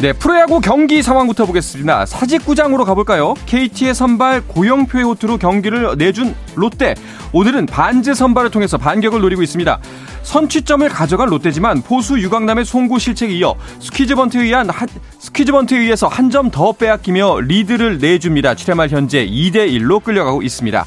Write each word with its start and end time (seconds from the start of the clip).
네, 0.00 0.14
프로야구 0.14 0.60
경기 0.62 1.02
상황부터 1.02 1.44
보겠습니다. 1.44 2.06
사직구장으로 2.06 2.86
가볼까요? 2.86 3.34
KT의 3.44 3.94
선발 3.94 4.46
고영표의 4.46 5.04
호투로 5.04 5.36
경기를 5.36 5.94
내준 5.98 6.34
롯데. 6.54 6.94
오늘은 7.32 7.66
반즈 7.66 8.14
선발을 8.14 8.50
통해서 8.50 8.78
반격을 8.78 9.20
노리고 9.20 9.42
있습니다. 9.42 9.78
선취점을 10.22 10.88
가져간 10.88 11.28
롯데지만 11.28 11.82
포수 11.82 12.18
유강남의 12.18 12.64
송구 12.64 12.98
실책에 12.98 13.34
이어 13.34 13.54
스퀴즈 13.78 14.14
번트에 14.14 14.42
의한 14.44 14.70
한, 14.70 14.88
스퀴즈 15.18 15.52
번트에 15.52 15.78
의해서 15.78 16.08
한 16.08 16.30
점 16.30 16.50
더 16.50 16.72
빼앗기며 16.72 17.40
리드를 17.40 17.98
내줍니다. 17.98 18.54
7회 18.54 18.74
말 18.74 18.88
현재 18.88 19.26
2대 19.26 19.68
1로 19.70 20.02
끌려가고 20.02 20.40
있습니다. 20.42 20.86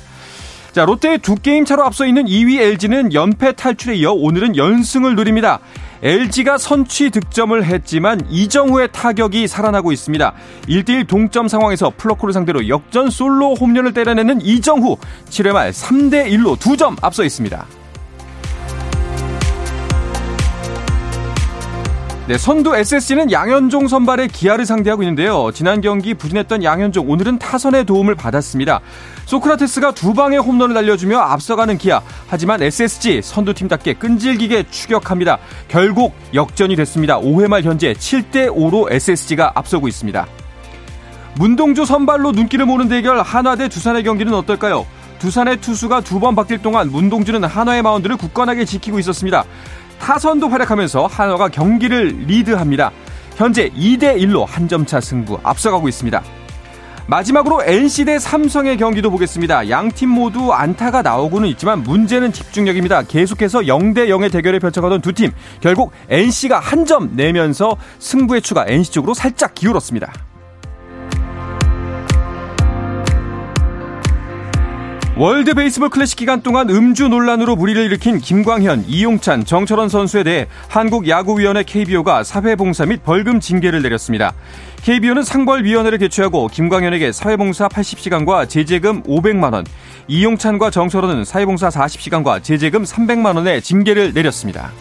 자, 0.71 0.85
롯데의 0.85 1.20
두 1.20 1.35
게임 1.35 1.66
차로 1.66 1.84
앞서 1.85 2.07
있는 2.07 2.26
2위 2.26 2.59
LG는 2.59 3.13
연패 3.13 3.52
탈출에 3.54 3.93
이어 3.95 4.12
오늘은 4.13 4.57
연승을 4.57 5.16
노립니다. 5.16 5.60
LG가 6.04 6.57
선취 6.57 7.09
득점을 7.09 7.63
했지만 7.63 8.20
이정후의 8.29 8.90
타격이 8.91 9.48
살아나고 9.48 9.93
있습니다. 9.93 10.34
1대1 10.68 11.07
동점 11.07 11.48
상황에서 11.48 11.93
플럿코를 11.96 12.34
상대로 12.34 12.68
역전 12.68 13.10
솔로 13.10 13.55
홈런을 13.55 13.93
때려내는 13.93 14.41
이정후 14.41 14.98
7회 15.29 15.54
말 15.54 15.71
3대1로 15.71 16.57
2점 16.57 16.98
앞서 17.01 17.23
있습니다. 17.23 17.65
네, 22.27 22.38
선두 22.38 22.76
SSG는 22.76 23.32
양현종 23.32 23.88
선발의 23.88 24.29
기아를 24.29 24.65
상대하고 24.65 25.04
있는데요. 25.04 25.51
지난 25.54 25.82
경기 25.82 26.13
부진했던 26.13 26.63
양현종 26.63 27.10
오늘은 27.10 27.40
타선의 27.40 27.85
도움을 27.85 28.15
받았습니다. 28.15 28.82
소크라테스가 29.26 29.93
두 29.93 30.13
방의 30.13 30.40
홈런을 30.40 30.74
날려주며 30.76 31.18
앞서가는 31.18 31.77
기아. 31.77 32.02
하지만 32.27 32.62
SSG 32.62 33.21
선두팀답게 33.24 33.93
끈질기게 33.96 34.66
추격합니다. 34.70 35.38
결국 35.68 36.13
역전이 36.34 36.76
됐습니다. 36.76 37.20
5회 37.20 37.48
말 37.48 37.63
현재 37.63 37.94
7대 37.94 38.49
5로 38.49 38.91
SSG가 38.91 39.54
앞서고 39.55 39.88
있습니다. 39.88 40.27
문동주 41.35 41.85
선발로 41.85 42.32
눈길을 42.32 42.66
모는 42.66 42.90
대결 42.90 43.20
한화 43.21 43.55
대 43.55 43.68
두산의 43.68 44.04
경기는 44.04 44.34
어떨까요? 44.34 44.85
두산의 45.20 45.62
투수가 45.62 46.01
두 46.01 46.20
번 46.20 46.35
바뀔 46.35 46.62
동안 46.62 46.91
문동주는 46.91 47.44
한화의 47.44 47.82
마운드를 47.82 48.18
굳건하게 48.18 48.66
지키고 48.66 48.99
있었습니다. 48.99 49.46
타선도 49.99 50.49
활약하면서 50.49 51.07
한화가 51.07 51.48
경기를 51.49 52.10
리드합니다. 52.27 52.91
현재 53.38 53.70
2대 53.70 54.18
1로 54.18 54.46
한 54.46 54.68
점 54.68 54.85
차 54.85 54.99
승부 54.99 55.40
앞서가고 55.41 55.88
있습니다. 55.88 56.21
마지막으로 57.07 57.63
NC 57.63 58.05
대 58.05 58.18
삼성의 58.20 58.77
경기도 58.77 59.12
보겠습니다. 59.12 59.70
양 59.70 59.90
팀 59.93 60.09
모두 60.09 60.54
안타가 60.54 61.01
나오고는 61.01 61.48
있지만 61.49 61.84
문제는 61.84 62.32
집중력입니다. 62.32 63.04
계속해서 63.04 63.60
0대 63.60 64.07
0의 64.07 64.31
대결을 64.31 64.59
펼쳐가던 64.59 65.01
두 65.01 65.12
팀. 65.13 65.31
결국 65.62 65.91
NC가 66.09 66.59
한 66.59 66.84
점 66.85 67.12
내면서 67.16 67.78
승부의 68.00 68.41
추가 68.41 68.66
NC 68.68 68.91
쪽으로 68.91 69.13
살짝 69.13 69.55
기울었습니다. 69.55 70.11
월드 75.16 75.53
베이스볼 75.53 75.90
클래식 75.90 76.18
기간 76.18 76.41
동안 76.41 76.72
음주 76.72 77.07
논란으로 77.07 77.56
무리를 77.56 77.79
일으킨 77.84 78.18
김광현, 78.18 78.85
이용찬, 78.88 79.46
정철원 79.46 79.88
선수에 79.88 80.24
대해 80.24 80.47
한국야구위원회 80.69 81.62
KBO가 81.62 82.24
사회봉사 82.24 82.88
및 82.88 83.03
벌금 83.03 83.40
징계를 83.40 83.84
내렸습니다. 83.84 84.34
KBO는 84.78 85.22
상벌위원회를 85.22 86.00
개최하고 86.00 86.47
김광현에게 86.47 87.12
사회봉사 87.12 87.68
80시간과 87.68 88.50
제재금 88.50 89.03
500만원, 89.03 89.68
이용찬과 90.07 90.72
정철원은 90.72 91.25
사회봉사 91.25 91.69
40시간과 91.69 92.41
제재금 92.41 92.81
300만원의 92.84 93.62
징계를 93.62 94.13
내렸습니다. 94.13 94.72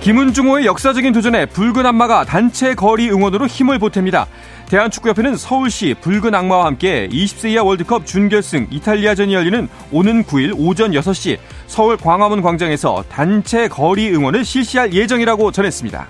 김은중호의 0.00 0.64
역사적인 0.64 1.12
도전에 1.12 1.44
붉은 1.44 1.84
악마가 1.84 2.24
단체 2.24 2.74
거리 2.74 3.10
응원으로 3.10 3.46
힘을 3.46 3.78
보탭니다. 3.78 4.26
대한축구협회는 4.70 5.36
서울시 5.36 5.94
붉은 6.00 6.34
악마와 6.34 6.64
함께 6.64 7.06
20세 7.12 7.50
이하 7.50 7.62
월드컵 7.62 8.06
준결승 8.06 8.68
이탈리아전이 8.70 9.34
열리는 9.34 9.68
오는 9.92 10.24
9일 10.24 10.54
오전 10.56 10.92
6시 10.92 11.36
서울 11.66 11.98
광화문 11.98 12.40
광장에서 12.40 13.04
단체 13.10 13.68
거리 13.68 14.10
응원을 14.10 14.42
실시할 14.42 14.94
예정이라고 14.94 15.52
전했습니다. 15.52 16.08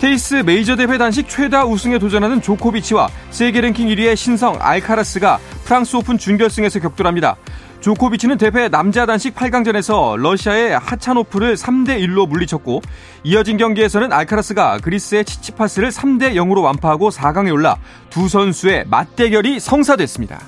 테이스 0.00 0.42
메이저 0.46 0.74
대회 0.74 0.98
단식 0.98 1.28
최다 1.28 1.64
우승에 1.64 1.98
도전하는 1.98 2.40
조코비치와 2.40 3.08
세계 3.30 3.60
랭킹 3.60 3.88
1위의 3.88 4.16
신성 4.16 4.56
알카라스가 4.60 5.38
프랑스 5.64 5.96
오픈 5.96 6.18
준결승에서 6.18 6.80
격돌합니다. 6.80 7.36
조코비치는 7.80 8.38
대회 8.38 8.68
남자 8.68 9.06
단식 9.06 9.34
8강전에서 9.34 10.16
러시아의 10.16 10.78
하차노프를 10.78 11.54
3대 11.54 12.00
1로 12.00 12.28
물리쳤고 12.28 12.82
이어진 13.22 13.56
경기에서는 13.56 14.12
알카라스가 14.12 14.78
그리스의 14.78 15.24
치치파스를 15.24 15.90
3대 15.90 16.34
0으로 16.34 16.62
완파하고 16.64 17.10
4강에 17.10 17.52
올라 17.52 17.76
두 18.10 18.28
선수의 18.28 18.86
맞대결이 18.88 19.60
성사됐습니다. 19.60 20.40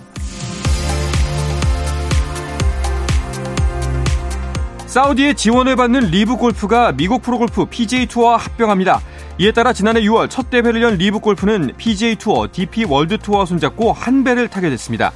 사우디의 4.87 5.37
지원을 5.37 5.77
받는 5.77 6.11
리브 6.11 6.37
골프가 6.37 6.91
미국 6.91 7.23
프로골프 7.23 7.67
PGA 7.67 8.07
투어와 8.07 8.39
합병합니다. 8.39 9.01
이에 9.39 9.53
따라 9.53 9.73
지난해 9.73 10.01
6월 10.01 10.29
첫 10.29 10.51
대회를 10.51 10.83
연 10.83 10.97
리브 10.97 11.21
골프는 11.21 11.75
PGA 11.77 12.17
투어, 12.17 12.49
DP 12.51 12.87
월드 12.87 13.17
투어와 13.17 13.47
손잡고 13.47 13.93
한 13.93 14.25
배를 14.25 14.49
타게 14.49 14.69
됐습니다. 14.71 15.13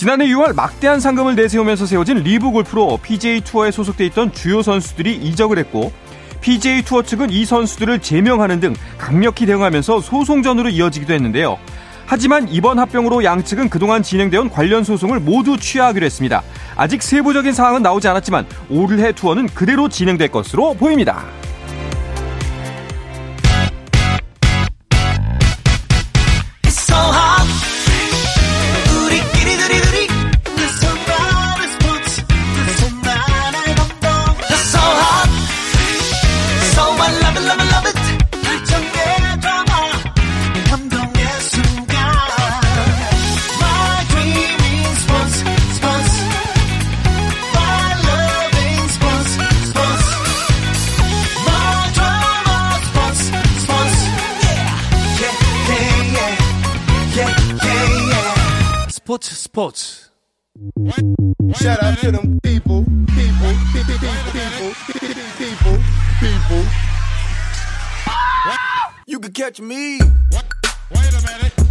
지난해 0.00 0.28
6월 0.28 0.54
막대한 0.54 0.98
상금을 0.98 1.34
내세우면서 1.34 1.84
세워진 1.84 2.22
리브 2.22 2.52
골프로 2.52 2.98
PGA 3.02 3.42
투어에 3.42 3.70
소속돼 3.70 4.06
있던 4.06 4.32
주요 4.32 4.62
선수들이 4.62 5.14
이적을 5.14 5.58
했고 5.58 5.92
PGA 6.40 6.80
투어 6.80 7.02
측은 7.02 7.28
이 7.28 7.44
선수들을 7.44 8.00
제명하는 8.00 8.60
등 8.60 8.74
강력히 8.96 9.44
대응하면서 9.44 10.00
소송전으로 10.00 10.70
이어지기도 10.70 11.12
했는데요. 11.12 11.58
하지만 12.06 12.48
이번 12.48 12.78
합병으로 12.78 13.24
양측은 13.24 13.68
그동안 13.68 14.02
진행되어 14.02 14.40
온 14.40 14.48
관련 14.48 14.84
소송을 14.84 15.20
모두 15.20 15.58
취하하기로 15.58 16.06
했습니다. 16.06 16.42
아직 16.76 17.02
세부적인 17.02 17.52
사항은 17.52 17.82
나오지 17.82 18.08
않았지만 18.08 18.46
올해 18.70 19.12
투어는 19.12 19.48
그대로 19.48 19.90
진행될 19.90 20.28
것으로 20.28 20.72
보입니다. 20.72 21.26
스포츠 59.10 59.34
스포츠 59.34 59.96
Shout 61.56 61.82
out 61.84 62.00
to 62.00 62.12
them 62.12 62.38
people, 62.44 62.84
people, 63.08 63.54
people, 63.74 63.98
people, 64.30 64.74
people, 65.36 65.78
people. 66.20 66.64
You 69.08 69.18
can 69.20 69.32
catch 69.34 69.60
me. 69.60 69.98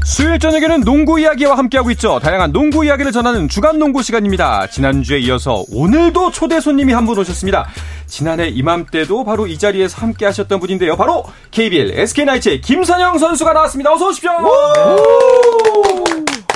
수요일 0.04 0.40
저녁에는 0.40 0.82
농구 0.82 1.18
이야기와 1.18 1.58
함께하고 1.58 1.92
있죠. 1.92 2.20
다양한 2.20 2.52
농구 2.52 2.84
이야기를 2.84 3.14
전하는 3.14 3.48
주간 3.48 3.80
농구 3.80 4.04
시간입니다. 4.04 4.68
지난주에 4.68 5.20
이어서 5.20 5.64
오늘도 5.72 6.32
초대 6.32 6.60
손님이 6.60 6.92
한 6.92 7.06
분 7.06 7.18
오셨습니다. 7.20 7.70
지난해 8.06 8.50
이맘때도 8.50 9.24
바로 9.24 9.48
이 9.48 9.58
자리에서 9.58 10.02
함께 10.02 10.26
하셨던 10.26 10.60
분인데요. 10.60 10.98
바로 10.98 11.24
KBL 11.52 11.92
SK나이츠의 12.00 12.60
김선영 12.60 13.18
선수가 13.18 13.54
나왔습니다. 13.54 13.94
어서 13.94 14.10
오십시오. 14.10 14.32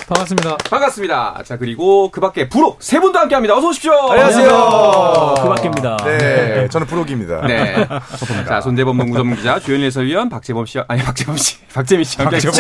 반갑습니다. 0.07 0.57
반갑습니다. 0.69 1.43
자, 1.45 1.57
그리고 1.57 2.09
그 2.09 2.19
밖에 2.19 2.49
부록 2.49 2.83
세 2.83 2.99
분도 2.99 3.19
함께 3.19 3.35
합니다. 3.35 3.55
어서 3.55 3.69
오십시오. 3.69 3.93
안녕하세요. 4.11 5.35
그 5.41 5.49
밖입니다. 5.49 5.97
네, 6.03 6.67
저는 6.69 6.87
부록입니다. 6.87 7.41
네. 7.47 7.87
자, 8.47 8.59
손대범 8.61 8.97
농구 8.97 9.17
전문 9.17 9.37
기자, 9.37 9.59
주현일 9.59 9.85
해설위원, 9.87 10.29
박재범 10.29 10.65
씨, 10.65 10.79
아니, 10.87 11.01
박재범 11.01 11.37
씨, 11.37 11.57
박재민 11.73 12.03
씨 12.03 12.17
함께 12.17 12.35
했죠. 12.35 12.51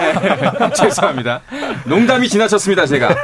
네, 0.00 0.70
죄송합니다. 0.74 1.40
농담이 1.84 2.28
지나쳤습니다, 2.28 2.86
제가. 2.86 3.14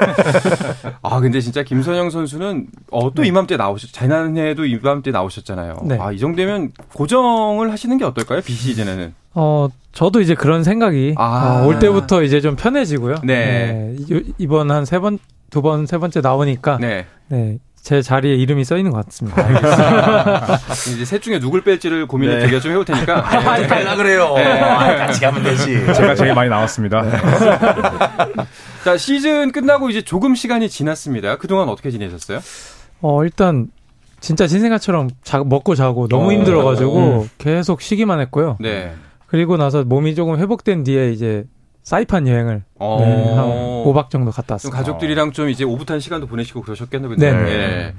아, 1.03 1.21
근데 1.21 1.41
진짜 1.41 1.63
김선영 1.63 2.11
선수는, 2.11 2.67
어, 2.91 3.13
또 3.15 3.25
이맘때 3.25 3.57
나오셨, 3.57 3.93
지난해에도 3.93 4.65
이맘때 4.65 5.11
나오셨잖아요. 5.13 5.83
네. 5.85 5.99
아, 6.01 6.11
이 6.13 6.19
정도면 6.19 6.73
고정을 6.93 7.71
하시는 7.73 7.97
게 7.99 8.05
어떨까요? 8.05 8.41
비 8.43 8.53
시즌에는. 8.53 9.15
어, 9.35 9.69
저도 9.93 10.21
이제 10.21 10.35
그런 10.35 10.65
생각이 10.65 11.15
아. 11.17 11.63
어, 11.63 11.67
올 11.67 11.79
때부터 11.79 12.23
이제 12.23 12.41
좀 12.41 12.57
편해지고요. 12.57 13.17
네. 13.25 13.95
이- 13.99 14.33
이번 14.39 14.71
한 14.71 14.85
세 14.85 14.99
번, 14.99 15.19
두 15.51 15.63
번, 15.63 15.87
세 15.87 15.99
번째 15.99 16.21
나오니까 16.21 16.79
네. 16.81 17.07
네. 17.29 17.59
제 17.81 18.03
자리에 18.03 18.35
이름이 18.35 18.65
써 18.65 18.77
있는 18.77 18.93
것 18.93 19.05
같습니다. 19.07 19.43
이제 20.93 21.05
셋 21.07 21.23
중에 21.23 21.39
누굴 21.39 21.63
뺄지를 21.63 22.07
고민을 22.07 22.41
네. 22.41 22.47
제가 22.49 22.61
좀 22.61 22.73
해볼 22.73 22.85
테니까. 22.85 23.51
아니, 23.51 23.67
갈라 23.67 23.97
그래요. 23.97 24.35
아, 24.37 24.97
같이 24.97 25.21
가면 25.21 25.43
되지. 25.43 25.87
제가 25.95 26.15
제일 26.15 26.35
많이 26.35 26.51
나왔습니다. 26.51 27.03
자, 28.85 28.97
시즌 28.97 29.53
끝나고 29.53 29.89
이제 29.91 30.03
조금 30.03 30.35
시간이 30.35 30.69
지났습니다. 30.69 31.37
그동안 31.37 31.69
어떻게 31.69 31.91
지내셨어요? 31.91 32.41
어, 33.01 33.25
일단 33.25 33.69
진짜 34.21 34.47
신생아처럼 34.47 35.11
자, 35.23 35.43
먹고 35.45 35.75
자고 35.75 36.09
너무 36.09 36.29
어. 36.29 36.33
힘들어가지고 36.33 37.29
계속 37.39 37.81
쉬기만 37.81 38.21
했고요. 38.21 38.57
네. 38.61 38.93
그리고 39.29 39.57
나서 39.57 39.85
몸이 39.85 40.15
조금 40.15 40.39
회복된 40.39 40.85
뒤에 40.85 41.13
이제 41.13 41.45
사이판 41.83 42.27
여행을 42.27 42.65
어. 42.79 42.99
네, 43.01 43.35
한 43.35 43.47
5박 43.85 44.11
정도 44.11 44.31
갔다 44.31 44.49
좀 44.49 44.55
왔습니다. 44.55 44.79
가족들이랑 44.79 45.33
좀 45.33 45.49
이제 45.49 45.65
오붓한 45.65 46.01
시간도 46.01 46.27
보내시고 46.27 46.63
그러셨겠네요. 46.63 47.11
근데. 47.11 47.33
네. 47.33 47.51
예. 47.51 47.95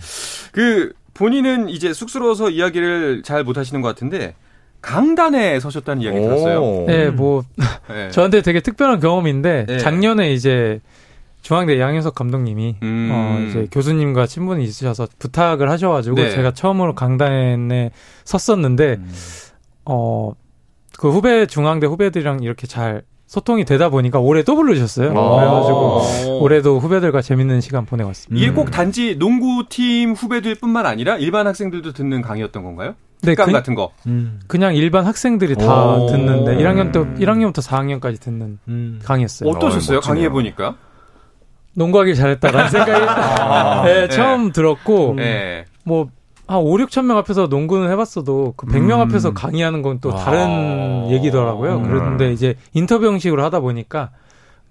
그 0.52 0.94
본인은 1.14 1.70
이제 1.70 1.94
쑥스러워서 1.94 2.50
이야기를 2.50 3.24
잘 3.24 3.44
못하시는 3.44 3.82
것 3.82 3.88
같은데 3.88 4.36
강단에 4.82 5.60
서셨다는 5.60 6.02
이야기 6.02 6.20
들었어요. 6.20 6.62
오. 6.62 6.86
네, 6.88 7.10
뭐 7.10 7.44
네. 7.90 8.10
저한테 8.12 8.42
되게 8.42 8.60
특별한 8.60 9.00
경험인데 9.00 9.66
네. 9.68 9.78
작년에 9.78 10.34
이제 10.34 10.80
중앙대 11.42 11.80
양현석 11.80 12.16
감독님이 12.16 12.76
음. 12.84 13.10
어 13.12 13.46
이제 13.48 13.68
교수님과 13.72 14.28
친분이 14.28 14.64
있으셔서 14.64 15.08
부탁을 15.20 15.70
하셔가지고 15.70 16.16
네. 16.16 16.30
제가 16.32 16.52
처음으로 16.54 16.96
강단에 16.96 17.92
섰었는데 18.24 18.98
음. 19.00 19.12
어 19.86 20.34
그 21.00 21.10
후배 21.10 21.46
중앙대 21.46 21.88
후배들이랑 21.88 22.44
이렇게 22.44 22.68
잘 22.68 23.04
소통이 23.26 23.64
되다 23.64 23.88
보니까 23.88 24.20
올해 24.20 24.44
또 24.44 24.58
부르셨어요. 24.58 25.14
어. 25.16 25.38
그래가지고 25.38 26.42
올해도 26.42 26.80
후배들과 26.80 27.22
재밌는 27.22 27.62
시간 27.62 27.86
보내고 27.86 28.10
왔습니다. 28.10 28.44
이게 28.44 28.54
꼭 28.54 28.70
단지 28.70 29.16
농구팀 29.16 30.12
후배들뿐만 30.12 30.86
아니라 30.86 31.16
일반 31.16 31.48
학생들도 31.48 31.94
듣는 31.94 32.22
강의였던 32.22 32.64
건가요? 32.64 32.96
네, 33.22 33.34
그, 33.34 33.50
같은 33.50 33.76
거. 33.76 33.92
음. 34.08 34.42
그냥 34.48 34.76
일반 34.76 35.06
학생들이 35.06 35.56
다 35.56 35.94
오. 35.94 36.08
듣는데 36.08 36.58
1학년 36.58 36.92
때 36.92 37.00
1학년부터 37.00 37.66
4학년까지 37.66 38.20
듣는 38.20 38.60
음. 38.68 39.00
강의였어요. 39.02 39.50
어떠셨어요? 39.50 40.02
강의해 40.02 40.28
보니까? 40.28 40.76
농구하길 41.76 42.16
잘했다라는 42.16 42.70
생각이 42.72 43.86
네, 43.88 44.02
네. 44.04 44.10
처음 44.10 44.52
들었고 44.52 45.14
네. 45.16 45.64
뭐 45.86 46.10
한 46.50 46.58
5, 46.58 46.78
6천 46.78 47.06
명 47.06 47.18
앞에서 47.18 47.46
농구는 47.46 47.92
해봤어도 47.92 48.56
그 48.58 48.66
100명 48.66 48.96
음. 48.96 49.02
앞에서 49.02 49.36
강의하는 49.36 49.84
건또 49.84 50.12
아. 50.12 50.16
다른 50.16 51.12
얘기더라고요. 51.12 51.78
음. 51.78 51.84
그런데 51.84 52.34
이제 52.34 52.56
인터뷰 52.74 53.06
형식으로 53.06 53.44
하다 53.44 53.60
보니까 53.60 54.10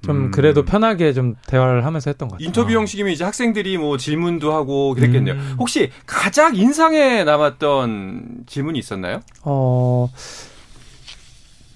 좀 0.02 0.16
음. 0.16 0.30
그래도 0.32 0.64
편하게 0.64 1.12
좀 1.12 1.36
대화를 1.46 1.86
하면서 1.86 2.10
했던 2.10 2.28
것 2.28 2.34
같아요. 2.34 2.46
인터뷰 2.46 2.72
형식이면 2.72 3.12
이제 3.12 3.22
학생들이 3.22 3.78
뭐 3.78 3.96
질문도 3.96 4.52
하고 4.52 4.92
그랬겠네요. 4.94 5.34
음. 5.34 5.56
혹시 5.60 5.90
가장 6.04 6.56
인상에 6.56 7.22
남았던 7.22 8.46
질문이 8.46 8.76
있었나요? 8.80 9.20
어, 9.44 10.10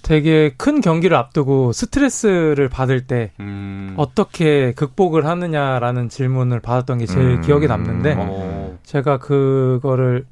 되게 0.01 0.53
큰 0.57 0.81
경기를 0.81 1.15
앞두고 1.15 1.71
스트레스를 1.71 2.67
받을 2.67 3.07
때 3.07 3.31
음. 3.39 3.93
어떻게 3.95 4.73
극복을 4.73 5.25
하느냐라는 5.25 6.09
질문을 6.09 6.59
받았던 6.59 6.97
게 6.97 7.05
제일 7.05 7.37
음. 7.37 7.41
기억에 7.41 7.67
남는데 7.67 8.15
어. 8.17 8.62
제가 8.93 9.17
그거를 9.17 10.25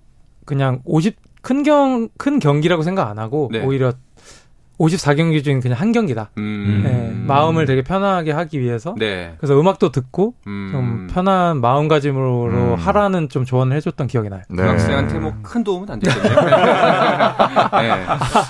그냥 0.46 0.82
50, 0.86 1.18
큰 1.42 1.64
경, 1.64 2.10
큰 2.18 2.38
경기라고 2.38 2.84
생각 2.84 3.10
안 3.10 3.18
하고 3.18 3.50
네. 3.52 3.66
오히려 3.66 3.94
54경기 4.82 5.44
중에 5.44 5.60
그냥 5.60 5.80
한 5.80 5.92
경기다. 5.92 6.32
음. 6.38 6.82
네, 6.84 7.26
마음을 7.28 7.66
되게 7.66 7.82
편하게 7.84 8.32
하기 8.32 8.60
위해서 8.60 8.96
네. 8.98 9.36
그래서 9.38 9.60
음악도 9.60 9.92
듣고 9.92 10.34
음. 10.48 10.70
좀 10.72 11.08
편한 11.14 11.62
마음가짐으로 11.62 12.46
음. 12.46 12.76
하라는 12.76 13.30
좀 13.30 13.46
조언을 13.46 13.76
해줬던 13.78 14.08
기억이 14.08 14.30
나요. 14.30 14.42
네. 14.50 14.64
그 14.64 14.68
학생한테 14.70 15.20
뭐 15.20 15.32
큰 15.44 15.64
도움은 15.64 15.90
안 15.90 16.00
되겠네요. 16.00 16.36
네, 17.82 17.92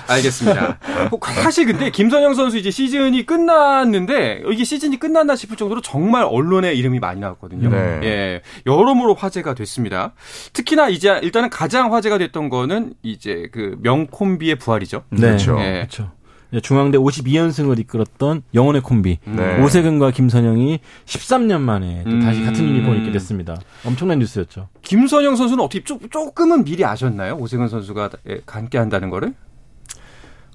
알겠습니다. 0.08 0.78
뭐 1.10 1.18
사실 1.22 1.66
근데 1.66 1.90
김선영 1.90 2.34
선수 2.34 2.58
이제 2.58 2.70
시즌이 2.70 3.24
끝났는데 3.26 4.42
이게 4.50 4.64
시즌이 4.64 4.98
끝났나 4.98 5.36
싶을 5.36 5.56
정도로 5.56 5.80
정말 5.80 6.24
언론에 6.24 6.72
이름이 6.74 6.98
많이 7.00 7.20
나왔거든요. 7.20 7.68
네. 7.70 8.00
예, 8.04 8.42
여러모로 8.66 9.14
화제가 9.14 9.54
됐습니다. 9.54 10.12
특히나 10.52 10.88
이제 10.88 11.18
일단은 11.22 11.50
가장 11.50 11.92
화제가 11.94 12.18
됐던 12.18 12.48
거는 12.48 12.94
이제 13.02 13.48
그 13.52 13.76
명콤비의 13.82 14.56
부활이죠. 14.56 15.04
네. 15.10 15.20
그렇죠. 15.20 15.58
예. 15.60 15.72
그렇죠. 15.72 16.10
이제 16.52 16.60
중앙대 16.60 16.98
52연승을 16.98 17.78
이끌었던 17.80 18.42
영혼의 18.54 18.82
콤비 18.82 19.18
네. 19.24 19.62
오세근과 19.62 20.10
김선영이 20.10 20.80
13년 21.06 21.60
만에 21.60 22.04
또 22.04 22.20
다시 22.20 22.40
음. 22.40 22.46
같은 22.46 22.64
유니폼을 22.64 22.98
입게 22.98 23.12
됐습니다. 23.12 23.56
엄청난 23.86 24.18
뉴스였죠. 24.18 24.68
김선영 24.82 25.34
선수는 25.34 25.64
어떻게 25.64 25.82
조, 25.82 25.98
조금은 26.10 26.64
미리 26.64 26.84
아셨나요? 26.84 27.36
오세근 27.36 27.68
선수가 27.68 28.10
예, 28.28 28.40
함께 28.46 28.76
한다는 28.76 29.08
거를? 29.08 29.32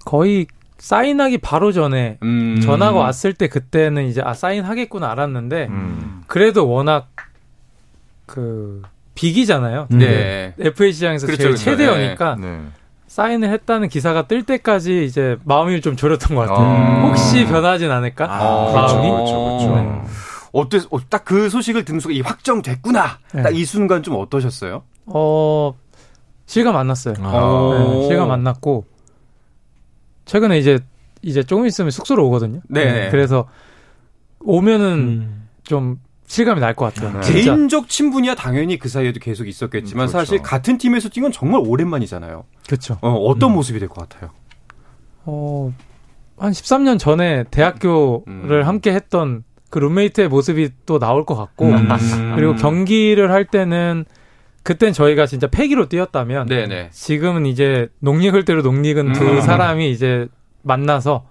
거의 0.06 0.46
사인하기 0.78 1.40
바로 1.40 1.72
전에 1.72 2.20
음. 2.22 2.62
전화가 2.62 3.00
왔을 3.00 3.34
때 3.34 3.48
그때는 3.48 4.06
이제 4.06 4.22
아 4.24 4.36
사인하겠구나 4.36 5.10
알았는데 5.12 5.68
음. 5.70 6.22
그래도 6.28 6.70
워낙 6.70 7.10
그 8.28 8.84
빅이잖아요. 9.16 9.88
네. 9.90 10.54
FA 10.60 10.94
시장에서 10.94 11.26
그렇죠, 11.26 11.42
제일 11.42 11.56
그렇죠. 11.56 11.64
최대여니까 11.72 12.38
네. 12.40 12.62
사인을 13.08 13.50
했다는 13.50 13.90
기사가 13.90 14.28
뜰 14.28 14.44
때까지 14.44 15.06
이제 15.06 15.38
마음이 15.46 15.82
좀 15.82 15.96
졸였던 15.96 16.36
것 16.36 16.42
같아요. 16.48 16.68
아. 16.68 17.08
혹시 17.08 17.46
변하진 17.46 17.90
않을까? 17.90 18.26
아, 18.26 18.72
마음이. 18.74 19.10
그렇죠, 19.10 19.46
그렇죠. 19.46 19.76
네. 19.76 20.02
어때? 20.52 20.78
어, 20.92 21.00
딱그 21.10 21.50
소식을 21.50 21.86
듣는 21.86 22.00
순간 22.00 22.16
이 22.18 22.22
확정됐구나. 22.22 23.20
네. 23.34 23.44
딱이 23.44 23.66
순간 23.66 24.04
좀 24.04 24.16
어떠셨어요? 24.16 24.84
어 25.08 25.74
실감 26.46 26.76
안 26.76 26.88
났어요. 26.88 27.16
아. 27.22 27.78
네, 27.78 28.08
실감 28.08 28.32
안 28.32 28.44
났고 28.44 28.86
최근에 30.26 30.58
이제 30.60 30.80
이제 31.22 31.44
조금 31.44 31.66
있으면 31.66 31.92
숙소로 31.92 32.26
오거든요. 32.28 32.62
네. 32.68 33.10
그래서 33.10 33.48
오면은 34.42 34.88
음. 34.94 35.48
좀 35.64 36.00
실감이 36.28 36.60
날 36.60 36.76
것 36.76 36.94
같아요. 36.94 37.20
네. 37.22 37.34
개인적 37.34 37.88
친분이야 37.90 38.36
당연히 38.36 38.78
그 38.78 38.90
사이에도 38.90 39.20
계속 39.20 39.48
있었겠지만 39.48 40.06
음, 40.06 40.12
그렇죠. 40.12 40.18
사실 40.26 40.42
같은 40.42 40.78
팀에서 40.78 41.10
뛴 41.10 41.22
건 41.24 41.32
정말 41.32 41.62
오랜만이잖아요. 41.66 42.44
그렇죠. 42.68 42.98
어, 43.02 43.10
어떤 43.14 43.54
모습이 43.54 43.80
될 43.80 43.88
것 43.90 44.08
같아요? 44.08 44.32
어, 45.26 45.74
한 46.38 46.52
13년 46.52 47.00
전에 47.00 47.46
대학교를 47.50 48.22
음. 48.28 48.62
함께 48.66 48.94
했던 48.94 49.44
그 49.70 49.80
룸메이트의 49.80 50.28
모습이 50.30 50.70
또 50.86 51.00
나올 51.00 51.26
것 51.26 51.36
같고, 51.36 51.66
음. 51.66 51.88
그리고 52.36 52.56
경기를 52.56 53.32
할 53.32 53.46
때는, 53.46 54.06
그땐 54.64 54.92
저희가 54.94 55.26
진짜 55.26 55.48
패기로 55.48 55.88
뛰었다면, 55.90 56.48
네네. 56.48 56.90
지금은 56.92 57.46
이제 57.46 57.88
농익을 58.00 58.46
때로 58.46 58.62
농익은 58.62 59.14
두 59.14 59.24
음. 59.26 59.42
사람이 59.42 59.90
이제 59.92 60.28
만나서, 60.64 61.26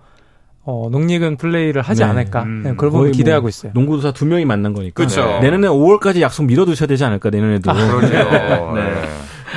어, 0.69 0.89
농익은 0.91 1.37
플레이를 1.37 1.81
하지 1.81 2.03
네. 2.03 2.09
않을까. 2.09 2.43
음. 2.43 2.63
네, 2.65 2.75
그런 2.77 2.91
부분 2.91 3.01
거의 3.03 3.13
기대하고 3.13 3.43
뭐 3.43 3.49
있어요. 3.49 3.71
농구도사 3.75 4.13
두 4.13 4.27
명이 4.27 4.45
만난 4.45 4.73
거니까. 4.75 4.95
그렇죠. 4.95 5.39
내년에 5.41 5.69
5월까지 5.69 6.21
약속 6.21 6.43
미뤄두셔야 6.45 6.89
되지 6.89 7.05
않을까 7.05 7.31
내년에도. 7.31 7.73
그러네요. 7.73 8.73
네. 8.75 9.03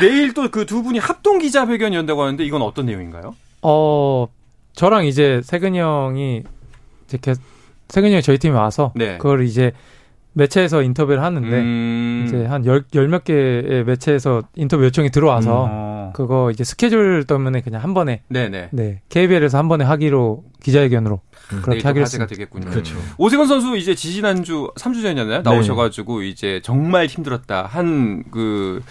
내일 0.01 0.33
또 0.35 0.49
그 0.49 0.65
두 0.65 0.83
분이 0.83 0.99
합동 0.99 1.39
기자회견이 1.39 1.95
연다고 1.95 2.21
하는데 2.21 2.43
이건 2.45 2.61
어떤 2.61 2.85
내용인가요? 2.85 3.35
어, 3.63 4.27
저랑 4.73 5.05
이제 5.07 5.41
세근이 5.43 5.79
형이, 5.79 6.43
이제 7.07 7.17
게- 7.19 7.33
세근이 7.89 8.13
형이 8.13 8.21
저희 8.21 8.37
팀에 8.37 8.55
와서, 8.55 8.93
네. 8.95 9.17
그걸 9.17 9.43
이제 9.43 9.71
매체에서 10.33 10.81
인터뷰를 10.83 11.21
하는데, 11.23 11.47
음. 11.47 12.25
이제 12.27 12.45
한 12.45 12.65
열, 12.65 12.83
열몇 12.93 13.23
개의 13.23 13.83
매체에서 13.85 14.43
인터뷰 14.55 14.83
요청이 14.85 15.09
들어와서 15.09 15.67
어. 15.69 16.11
그거 16.13 16.51
이제 16.51 16.63
스케줄 16.63 17.25
때문에 17.25 17.61
그냥 17.61 17.83
한 17.83 17.93
번에 17.93 18.21
네네. 18.29 18.69
네 18.71 19.01
KBL에서 19.09 19.57
한 19.57 19.67
번에 19.67 19.83
하기로 19.85 20.43
기자회견으로 20.61 21.21
내일 21.49 21.61
그렇게 21.61 21.81
또 21.81 21.87
하기로 21.89 22.03
화제가 22.03 22.23
했습니다. 22.23 22.27
되겠군요. 22.27 22.69
그렇죠. 22.69 22.97
오세근 23.17 23.47
선수 23.47 23.77
이제 23.77 23.95
지지난주 23.95 24.71
3주 24.77 25.01
전이었나요? 25.01 25.37
네. 25.37 25.41
나오셔가지고 25.43 26.23
이제 26.23 26.61
정말 26.63 27.07
힘들었다 27.07 27.65
한그 27.65 28.81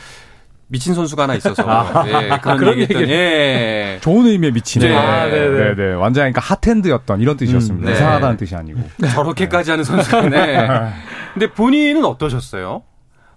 미친 0.70 0.94
선수가 0.94 1.22
하나 1.22 1.34
있어서 1.34 1.62
아. 1.66 2.04
예, 2.06 2.28
그런, 2.42 2.58
그런 2.58 2.78
얘기. 2.78 2.94
예. 2.94 3.98
좋은 4.02 4.26
의미의 4.26 4.52
미치네. 4.52 4.88
네. 4.88 4.94
아, 4.94 5.26
네네. 5.26 5.74
네, 5.76 5.92
완전 5.94 6.30
그러니까 6.30 6.42
핫핸드였던 6.42 7.20
이런 7.22 7.36
뜻이었습니다. 7.38 7.86
음, 7.86 7.90
네. 7.90 7.96
이상하다는 7.96 8.36
뜻이 8.36 8.54
아니고. 8.54 8.80
저렇게까지 9.14 9.70
하는 9.70 9.84
선수가 9.84 10.28
네. 10.28 10.68
근데 11.38 11.54
본인은 11.54 12.04
어떠셨어요? 12.04 12.82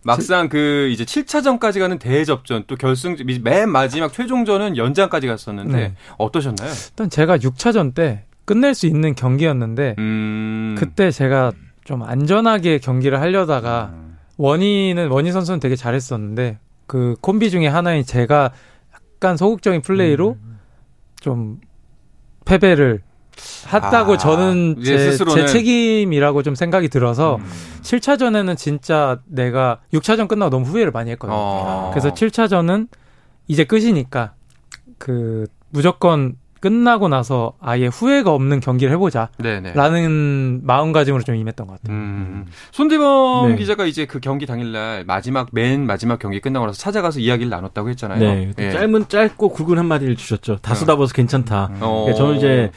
막상 0.04 0.50
그 0.50 0.90
이제 0.92 1.06
7차전까지 1.06 1.80
가는 1.80 2.00
대접전 2.00 2.64
또 2.66 2.76
결승 2.76 3.16
맨 3.44 3.70
마지막 3.70 4.12
최종전은 4.12 4.76
연장까지 4.76 5.28
갔었는데 5.28 5.78
네. 5.78 5.96
어떠셨나요? 6.18 6.72
일단 6.90 7.12
제가 7.12 7.38
6차전 7.38 7.94
때 7.94 8.26
끝낼 8.46 8.74
수 8.74 8.88
있는 8.88 9.14
경기였는데 9.14 9.96
음. 10.00 10.76
그때 10.80 11.12
제가 11.12 11.52
좀 11.84 12.02
안전하게 12.02 12.80
경기를 12.80 13.22
하려다가 13.22 13.92
음. 13.94 14.18
원희는 14.38 15.10
원희 15.10 15.32
선수는 15.32 15.60
되게 15.60 15.76
잘했었는데 15.76 16.58
그 16.88 17.16
콤비 17.22 17.52
중에 17.52 17.68
하나인 17.68 18.04
제가 18.04 18.52
약간 18.96 19.38
소극적인 19.38 19.82
플레이로 19.82 20.38
음. 20.42 20.60
좀 21.20 21.62
패배를 22.46 23.04
했다고 23.72 24.14
아, 24.14 24.18
저는 24.18 24.82
제, 24.84 24.98
스스로는- 24.98 25.34
제 25.34 25.46
책임이라고 25.46 26.44
좀 26.44 26.56
생각이 26.56 26.90
들어서 26.90 27.36
음. 27.38 27.46
7차전에는 27.82 28.58
진짜 28.58 29.20
내가 29.26 29.80
6차전 29.94 30.28
끝나고 30.28 30.50
너무 30.50 30.66
후회를 30.66 30.92
많이 30.92 31.12
했거든요. 31.12 31.36
어. 31.38 31.90
그래서 31.94 32.14
7차전은 32.14 32.88
이제 33.48 33.64
끝이니까 33.64 34.34
그 34.98 35.48
무조건 35.70 36.36
끝나고 36.60 37.08
나서 37.08 37.54
아예 37.60 37.88
후회가 37.88 38.32
없는 38.32 38.60
경기를 38.60 38.94
해보자. 38.94 39.30
네네. 39.40 39.74
라는 39.74 40.60
마음가짐으로 40.64 41.24
좀 41.24 41.36
임했던 41.36 41.66
것 41.66 41.82
같아요. 41.82 41.98
음. 41.98 42.46
손대범 42.72 43.50
네. 43.50 43.56
기자가 43.56 43.86
이제 43.86 44.06
그 44.06 44.20
경기 44.20 44.46
당일날 44.46 45.04
마지막 45.06 45.48
맨 45.54 45.88
마지막 45.88 46.20
경기 46.20 46.40
끝나고 46.40 46.68
나서 46.68 46.78
찾아가서 46.78 47.20
이야기를 47.20 47.50
나눴다고 47.50 47.90
했잖아요. 47.90 48.20
네. 48.20 48.52
예. 48.60 48.72
짧은 48.74 49.08
짧고 49.08 49.50
굵은 49.50 49.80
한마디를 49.80 50.16
주셨죠. 50.16 50.58
다 50.58 50.76
쏟아부어서 50.76 51.14
괜찮다. 51.16 51.72
어. 51.80 52.04
그러니까 52.06 52.14
저는 52.24 52.38
이제 52.38 52.72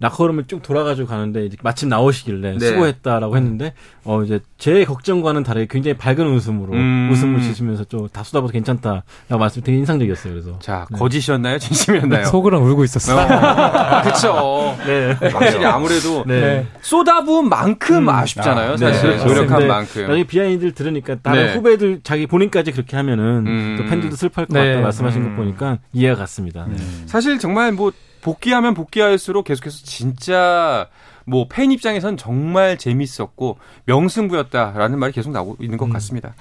라커룸을 0.00 0.44
쭉 0.46 0.62
돌아가지고 0.62 1.08
가는데 1.08 1.44
이제 1.44 1.56
마침 1.62 1.90
나오시길래 1.90 2.56
네. 2.58 2.66
수고했다라고 2.66 3.36
했는데 3.36 3.74
어 4.04 4.22
이제 4.22 4.40
제 4.56 4.84
걱정과는 4.86 5.42
다르게 5.42 5.66
굉장히 5.70 5.96
밝은 5.98 6.26
웃음으로 6.26 6.72
음. 6.72 7.10
웃음을 7.12 7.42
지시면서 7.42 7.84
좀다 7.84 8.22
쏟아부어서 8.22 8.52
괜찮다라고 8.52 9.38
말씀 9.38 9.62
되게 9.62 9.76
인상적이었어요. 9.76 10.32
그래서 10.32 10.58
자 10.58 10.86
거짓이었나요? 10.94 11.58
진심이었나요? 11.60 12.24
속으로는 12.24 12.66
울고 12.66 12.84
있었어요. 12.84 13.18
어. 13.18 14.02
그쵸. 14.02 14.76
네. 14.86 15.12
확실히 15.30 15.66
아무래도 15.66 16.24
네. 16.26 16.66
쏟아부은 16.80 17.50
만큼 17.50 17.98
음. 17.98 18.08
아쉽잖아요. 18.08 18.72
아, 18.72 18.76
사실 18.78 19.18
네. 19.18 19.24
노력한 19.24 19.66
만큼. 19.66 20.02
나중에 20.02 20.24
비하인드를 20.24 20.72
들으니까 20.72 21.16
다른 21.22 21.46
네. 21.46 21.54
후배들 21.54 22.00
자기 22.02 22.26
본인까지 22.26 22.72
그렇게 22.72 22.96
하면은 22.96 23.46
음. 23.46 23.76
또 23.78 23.84
팬들도 23.84 24.16
슬퍼할 24.16 24.46
것 24.46 24.58
네. 24.58 24.70
같다 24.70 24.80
말씀하신 24.80 25.22
음. 25.22 25.30
거 25.30 25.42
보니까 25.42 25.78
이해가 25.92 26.16
갔습니다. 26.16 26.66
네. 26.70 26.76
사실 27.04 27.38
정말 27.38 27.72
뭐 27.72 27.92
복귀하면 28.22 28.74
복귀할수록 28.74 29.44
계속해서 29.44 29.78
진짜 29.84 30.88
뭐 31.26 31.46
팬 31.48 31.70
입장에선 31.70 32.16
정말 32.16 32.76
재밌었고 32.78 33.58
명승부였다라는 33.84 34.98
말이 34.98 35.12
계속 35.12 35.30
나오고 35.30 35.56
있는 35.60 35.78
것 35.78 35.86
음. 35.86 35.92
같습니다. 35.92 36.34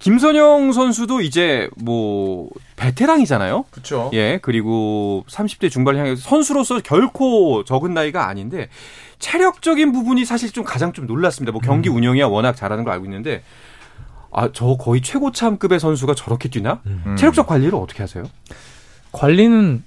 김선영 0.00 0.72
선수도 0.72 1.20
이제 1.20 1.70
뭐 1.76 2.50
베테랑이잖아요. 2.74 3.66
그렇죠. 3.70 4.10
예, 4.14 4.40
그리고 4.42 5.24
30대 5.28 5.70
중반을 5.70 6.00
향해 6.00 6.16
선수로서 6.16 6.80
결코 6.80 7.62
적은 7.62 7.94
나이가 7.94 8.26
아닌데 8.26 8.68
체력적인 9.20 9.92
부분이 9.92 10.24
사실 10.24 10.50
좀 10.50 10.64
가장 10.64 10.92
좀 10.92 11.06
놀랐습니다. 11.06 11.52
뭐 11.52 11.60
경기 11.60 11.88
운영이야 11.88 12.26
워낙 12.26 12.56
잘하는 12.56 12.82
걸 12.82 12.94
알고 12.94 13.06
있는데 13.06 13.44
아, 14.32 14.50
저 14.52 14.76
거의 14.76 15.02
최고참급의 15.02 15.78
선수가 15.78 16.14
저렇게 16.16 16.48
뛰나? 16.48 16.80
음. 16.86 17.14
체력적 17.16 17.46
관리를 17.46 17.76
어떻게 17.76 18.02
하세요? 18.02 18.24
관리는 19.12 19.84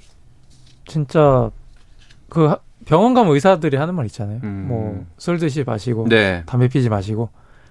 진짜 0.88 1.50
그 2.30 2.48
하- 2.48 2.60
병원 2.86 3.13
가면 3.13 3.34
의사들이 3.34 3.77
하는 3.77 3.96
말 3.96 4.06
있잖아요. 4.08 4.39
음. 4.44 4.65
뭐술 5.18 5.39
드시 5.39 5.63
마시고 5.65 6.08
네. 6.10 6.44
담배 6.46 6.68
피지 6.68 6.89
마시고 6.89 7.30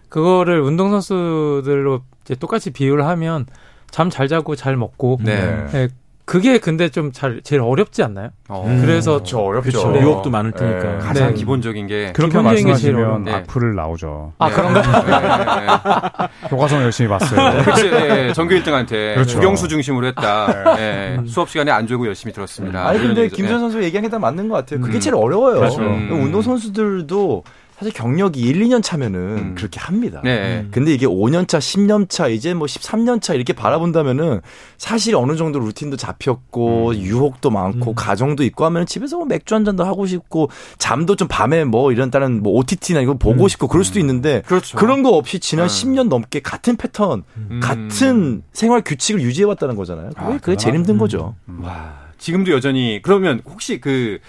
그거를 0.09 0.61
운동 0.61 0.91
선수들로 0.91 2.03
이제 2.25 2.35
똑같이 2.35 2.71
비유를 2.71 3.05
하면 3.07 3.47
잠 3.91 4.11
잘 4.11 4.27
자고 4.29 4.57
잘 4.57 4.77
먹고 4.77 5.19
네. 5.23 5.67
네, 5.73 5.89
그게 6.27 6.57
근데 6.59 6.89
좀 6.89 7.13
잘 7.13 7.43
제일 7.45 7.61
어렵지 7.61 8.03
않나요? 8.03 8.31
어. 8.49 8.65
음. 8.67 8.81
그래서 8.81 9.13
그렇죠. 9.15 9.41
어렵죠. 9.41 9.71
그렇죠. 9.71 9.91
네. 9.93 10.01
유혹도 10.01 10.31
많을 10.31 10.53
테니까. 10.53 10.99
가장 10.99 11.29
네. 11.29 11.35
기본적인 11.35 11.87
게 11.87 12.13
그렇게 12.13 12.39
기본적인 12.39 12.67
게 12.67 12.75
제일 12.75 12.95
말씀하시면 12.95 13.05
어려운- 13.05 13.25
네. 13.25 13.33
악플을 13.35 13.75
나오죠. 13.75 14.33
아 14.39 14.49
그런가? 14.51 16.31
네. 16.41 16.49
교과서 16.49 16.83
열심히 16.83 17.09
봤어요. 17.09 17.63
그치, 17.63 17.87
예, 17.89 18.33
전교 18.35 18.55
1등한테 18.57 18.89
그렇죠. 19.15 19.25
주경수 19.33 19.69
중심으로 19.69 20.07
했다. 20.09 20.79
예, 20.79 21.17
음. 21.19 21.27
수업 21.27 21.51
시간에 21.51 21.71
안 21.71 21.87
졸고 21.87 22.07
열심히 22.07 22.33
들었습니다. 22.33 22.87
아니 22.89 22.99
근데. 23.01 23.29
김선 23.29 23.61
선수 23.61 23.83
얘기한 23.83 24.03
게 24.03 24.09
다 24.09 24.19
맞는 24.19 24.49
것 24.49 24.55
같아요. 24.57 24.81
그게 24.81 24.99
음. 24.99 25.01
제일 25.01 25.15
어려워요. 25.17 25.57
그렇죠. 25.57 25.81
음. 25.81 26.09
운동 26.25 26.41
선수들도 26.41 27.43
사실 27.79 27.93
경력이 27.93 28.41
1, 28.41 28.61
2년 28.61 28.83
차면은 28.83 29.21
음. 29.21 29.55
그렇게 29.57 29.81
합니다. 29.81 30.21
네. 30.23 30.67
근데 30.71 30.95
이게 30.95 31.07
5년 31.07 31.49
차, 31.49 31.59
10년 31.59 32.09
차, 32.09 32.29
이제 32.29 32.55
뭐 32.55 32.67
13년 32.67 33.21
차 33.21 33.35
이렇게 33.35 33.53
바라본다면은 33.53 34.41
사실 34.79 35.17
어느 35.17 35.35
정도 35.35 35.59
루틴도 35.59 35.97
잡혔고 35.97 36.91
음. 36.91 36.97
유혹도 36.97 37.51
많고 37.51 37.95
가정도 37.95 38.45
있고 38.45 38.65
하면 38.67 38.87
집에서 38.87 39.17
뭐 39.17 39.27
맥주 39.27 39.57
한 39.57 39.65
잔도 39.65 39.85
하고 39.85 40.07
싶고 40.07 40.51
잠도 40.79 41.17
좀 41.17 41.27
밤에 41.27 41.65
뭐 41.65 41.91
이런 41.91 42.13
다른 42.13 42.43
뭐 42.43 42.53
OTT나 42.61 43.01
이거 43.01 43.15
보고 43.15 43.49
싶고 43.49 43.67
그럴 43.67 43.85
수도 43.85 43.99
있는데 43.99 44.43
그렇죠. 44.47 44.79
그런 44.79 45.03
거 45.03 45.11
없이 45.11 45.41
지난 45.41 45.67
음. 45.67 45.69
10년 45.69 46.09
넘게 46.09 46.41
같은 46.41 46.77
패턴, 46.77 47.25
음. 47.37 47.61
같은 47.61 48.43
생활 48.53 48.83
규칙을 48.83 49.21
유지해 49.21 49.47
왔다는 49.47 49.75
거잖아요. 49.75 50.11
그게, 50.11 50.21
아, 50.21 50.39
그게 50.39 50.57
제일 50.57 50.77
힘든 50.77 50.97
거죠. 50.97 51.35
와, 51.61 52.05
지금도 52.19 52.53
여전히 52.53 53.01
그러면 53.03 53.41
혹시 53.45 53.81
그 53.81 54.21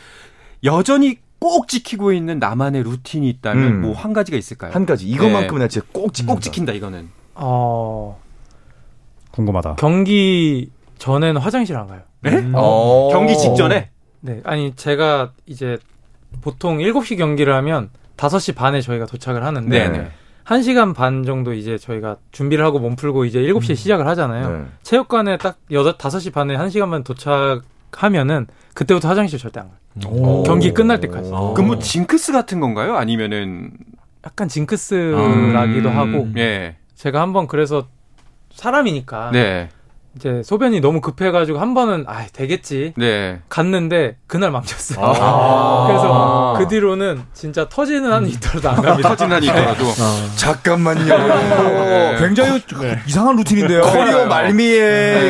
여전히 0.64 1.20
꼭 1.46 1.68
지키고 1.68 2.12
있는 2.12 2.40
나만의 2.40 2.82
루틴이 2.82 3.30
있다면 3.30 3.64
음. 3.64 3.82
뭐한 3.82 4.14
가지가 4.14 4.36
있을까요? 4.36 4.72
한 4.72 4.88
가지 4.88 5.08
이것만큼은 5.08 5.60
나 5.62 5.68
진짜 5.68 5.86
꼭 5.92 6.12
지킨다. 6.12 6.34
꼭 6.34 6.40
지킨다 6.42 6.72
이거는. 6.74 7.12
어 7.36 8.20
궁금하다. 9.30 9.76
경기 9.76 10.72
전에는 10.98 11.40
화장실 11.40 11.78
안 11.78 11.86
가요. 11.86 12.02
네? 12.22 12.50
어. 12.56 13.10
경기 13.12 13.38
직전에 13.38 13.92
네, 14.22 14.42
아니 14.44 14.76
제가 14.76 15.34
이제 15.46 15.78
보통 16.42 16.80
7시 16.80 17.16
경기를 17.16 17.54
하면 17.54 17.92
5시 18.18 18.56
반에 18.56 18.82
저희가 18.82 19.06
도착을 19.06 19.44
하는데 19.44 19.70
네네. 19.70 20.12
1시간 20.46 20.96
반 20.96 21.24
정도 21.26 21.54
이제 21.54 21.78
저희가 21.78 22.18
준비를 22.32 22.66
하고 22.66 22.80
몸 22.80 22.96
풀고 22.96 23.26
이제 23.26 23.40
7시에 23.42 23.76
시작을 23.76 24.08
하잖아요. 24.08 24.50
네. 24.50 24.66
체육관에 24.82 25.38
딱 25.38 25.60
8, 25.70 25.94
5시 25.94 26.34
반에 26.34 26.58
1시간만 26.58 27.04
도착 27.04 27.62
하면은 28.04 28.48
그때부터 28.74 29.08
화장실 29.10 29.40
절대 29.40 29.60
안 29.60 29.68
가요. 29.70 30.12
오. 30.12 30.44
경기 30.44 30.74
끝날 30.74 31.00
때까지. 31.00 31.30
어. 31.34 31.54
그럼 31.54 31.68
뭐 31.68 31.80
징크스 31.80 32.32
같은 32.32 32.60
건가요? 32.60 32.96
아니면은 32.98 33.72
약간 34.26 34.48
징크스라기도 34.48 35.90
음, 35.90 35.98
하고 35.98 36.28
예. 36.38 36.76
제가 36.96 37.22
한번 37.22 37.48
그래서 37.48 37.88
사람이니까 38.54 39.32
네. 39.32 39.70
이제 40.16 40.42
소변이 40.44 40.80
너무 40.80 41.02
급해가지고 41.02 41.60
한 41.60 41.74
번은 41.74 42.06
아 42.08 42.26
되겠지 42.32 42.94
네. 42.96 43.42
갔는데 43.50 44.16
그날 44.28 44.50
망쳤어요. 44.50 45.06
아. 45.06 45.88
그래서 45.88 46.56
그 46.58 46.68
뒤로는 46.70 47.22
진짜 47.34 47.68
터지는 47.68 48.12
한 48.14 48.26
이터도 48.26 48.70
안 48.70 48.82
갑니다. 48.82 49.10
터진 49.16 49.32
한이 49.32 49.46
있더라도 49.46 49.84
잠깐만요. 50.38 51.18
네. 51.18 52.16
굉장히 52.18 52.62
이상한 53.06 53.36
루틴인데요. 53.36 53.82
커리어 53.82 54.26
말미에 54.28 55.28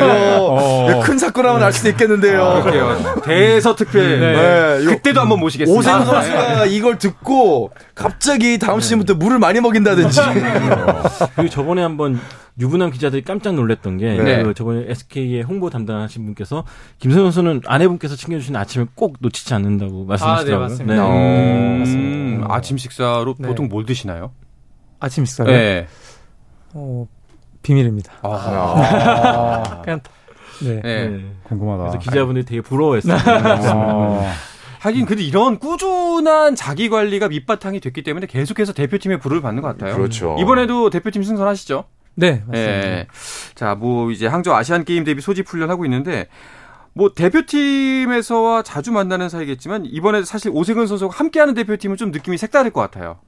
어. 0.94 1.00
큰 1.00 1.18
사건 1.18 1.46
하나 1.46 1.58
날 1.58 1.72
수도 1.72 1.88
있겠는데요. 1.90 2.62
그럴게요. 2.64 3.20
대서특필. 3.22 4.20
네, 4.20 4.84
요- 4.84 4.88
그때도 4.90 5.20
한번 5.20 5.40
모시겠습니다. 5.40 5.78
오세훈 5.78 6.04
선수가 6.04 6.66
이걸 6.66 6.98
듣고 6.98 7.70
갑자기 7.94 8.58
다음 8.58 8.80
시즌부터 8.80 9.14
물을 9.14 9.38
많이 9.38 9.60
먹인다든지. 9.60 10.20
그리고 11.34 11.48
저번에 11.50 11.82
한번 11.82 12.18
유부남 12.58 12.90
기자들이 12.90 13.22
깜짝 13.22 13.54
놀랐던 13.54 13.98
게 13.98 14.14
네. 14.16 14.42
그 14.42 14.54
저번에 14.54 14.84
SK의 14.88 15.42
홍보 15.42 15.68
담당하신 15.68 16.24
분께서 16.24 16.64
김선영 17.00 17.26
선수는 17.26 17.60
아내분께서 17.66 18.16
챙겨주신 18.16 18.56
아침을 18.56 18.86
꼭 18.94 19.16
놓치지 19.20 19.52
않는다고 19.52 20.04
말씀하시더라고요. 20.06 20.64
아, 20.64 20.68
네, 20.68 20.72
맞습니다. 20.72 21.04
어. 21.04 21.10
음, 21.10 22.44
아침 22.48 22.78
식사로 22.78 23.34
네. 23.38 23.48
보통 23.48 23.68
뭘 23.68 23.84
드시나요? 23.84 24.30
아침 25.00 25.26
식사를 25.26 25.52
네. 25.52 25.86
어, 26.72 27.06
비밀입니다. 27.62 28.12
아. 28.22 29.80
그냥 29.84 30.00
네. 30.62 30.80
네. 30.82 31.08
네. 31.08 31.24
궁금하다. 31.44 31.82
그래서 31.82 31.98
기자분들이 31.98 32.44
되게 32.44 32.60
부러워했어요. 32.60 33.16
어. 33.74 34.32
하긴 34.80 35.06
근데 35.06 35.22
이런 35.22 35.58
꾸준한 35.58 36.54
자기 36.54 36.88
관리가 36.88 37.28
밑바탕이 37.28 37.80
됐기 37.80 38.02
때문에 38.02 38.26
계속해서 38.26 38.72
대표팀의 38.72 39.18
부를 39.18 39.40
받는 39.40 39.62
것 39.62 39.68
같아요. 39.68 39.96
그렇죠. 39.96 40.36
이번에도 40.38 40.90
대표팀 40.90 41.22
승선하시죠? 41.22 41.84
네, 42.14 42.42
맞습니다. 42.46 42.88
예. 42.88 43.06
자, 43.54 43.74
뭐 43.74 44.10
이제 44.10 44.26
항저우 44.26 44.54
아시안 44.54 44.84
게임 44.84 45.04
대비 45.04 45.20
소집 45.20 45.48
훈련하고 45.48 45.84
있는데 45.86 46.28
뭐 46.92 47.12
대표팀에서와 47.14 48.62
자주 48.62 48.90
만나는 48.90 49.28
사이겠지만 49.28 49.84
이번에 49.84 50.22
사실 50.24 50.50
오세근 50.54 50.86
선수가 50.86 51.14
함께하는 51.14 51.54
대표팀은 51.54 51.96
좀 51.96 52.10
느낌이 52.10 52.38
색다를 52.38 52.70
것 52.70 52.80
같아요. 52.80 53.18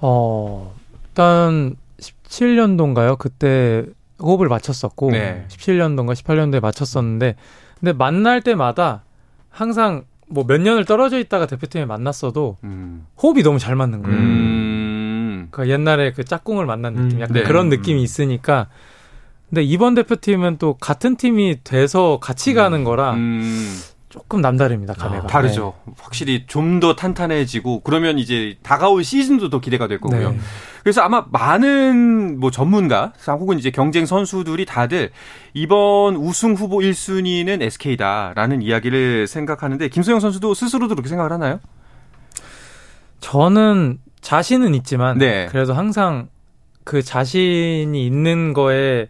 어, 0.00 0.74
일단 1.08 1.74
17년도인가요? 1.98 3.18
그때 3.18 3.86
호흡을 4.20 4.48
맞췄었고 4.48 5.10
네. 5.10 5.44
17년도인가 5.48 6.14
18년도에 6.14 6.60
맞췄었는데 6.60 7.36
근데 7.78 7.92
만날 7.92 8.40
때마다 8.42 9.04
항상 9.50 10.04
뭐 10.28 10.44
몇 10.44 10.60
년을 10.60 10.84
떨어져 10.84 11.18
있다가 11.18 11.46
대표팀에 11.46 11.84
만났어도 11.86 12.56
음. 12.64 13.06
호흡이 13.22 13.42
너무 13.42 13.58
잘 13.58 13.76
맞는 13.76 14.02
거예요. 14.02 14.18
음. 14.18 15.48
그 15.50 15.68
옛날에 15.68 16.12
그 16.12 16.24
짝꿍을 16.24 16.66
만난 16.66 16.94
느낌, 16.94 17.18
음, 17.18 17.20
약간 17.20 17.34
네. 17.34 17.42
그런 17.44 17.68
느낌이 17.68 18.02
있으니까. 18.02 18.68
근데 19.48 19.62
이번 19.62 19.94
대표팀은 19.94 20.58
또 20.58 20.74
같은 20.74 21.14
팀이 21.16 21.62
돼서 21.62 22.18
같이 22.20 22.52
가는 22.52 22.82
거라 22.82 23.12
음. 23.14 23.78
조금 24.16 24.40
남다릅니다, 24.40 24.94
감회가. 24.94 25.24
아, 25.24 25.26
다르죠. 25.26 25.74
확실히 26.00 26.46
좀 26.46 26.80
더 26.80 26.94
탄탄해지고 26.96 27.80
그러면 27.80 28.18
이제 28.18 28.56
다가올 28.62 29.02
시즌도 29.04 29.48
더 29.50 29.60
기대가 29.60 29.86
될 29.86 29.98
네. 29.98 30.00
거고요. 30.00 30.30
네. 30.32 30.38
그래서 30.82 31.00
아마 31.00 31.24
많은 31.30 32.38
뭐 32.38 32.50
전문가 32.50 33.12
혹은 33.26 33.58
이제 33.58 33.70
경쟁 33.70 34.04
선수들이 34.04 34.66
다들 34.66 35.10
이번 35.54 36.16
우승 36.16 36.54
후보 36.54 36.78
1순위는 36.78 37.62
SK다라는 37.62 38.62
이야기를 38.62 39.26
생각하는데 39.26 39.88
김소영 39.88 40.20
선수도 40.20 40.54
스스로도 40.54 40.94
그렇게 40.94 41.08
생각을 41.08 41.32
하나요? 41.32 41.60
저는 43.20 43.98
자신은 44.20 44.74
있지만 44.74 45.18
네. 45.18 45.46
그래도 45.50 45.72
항상 45.72 46.28
그 46.84 47.02
자신이 47.02 48.06
있는 48.06 48.52
거에 48.52 49.08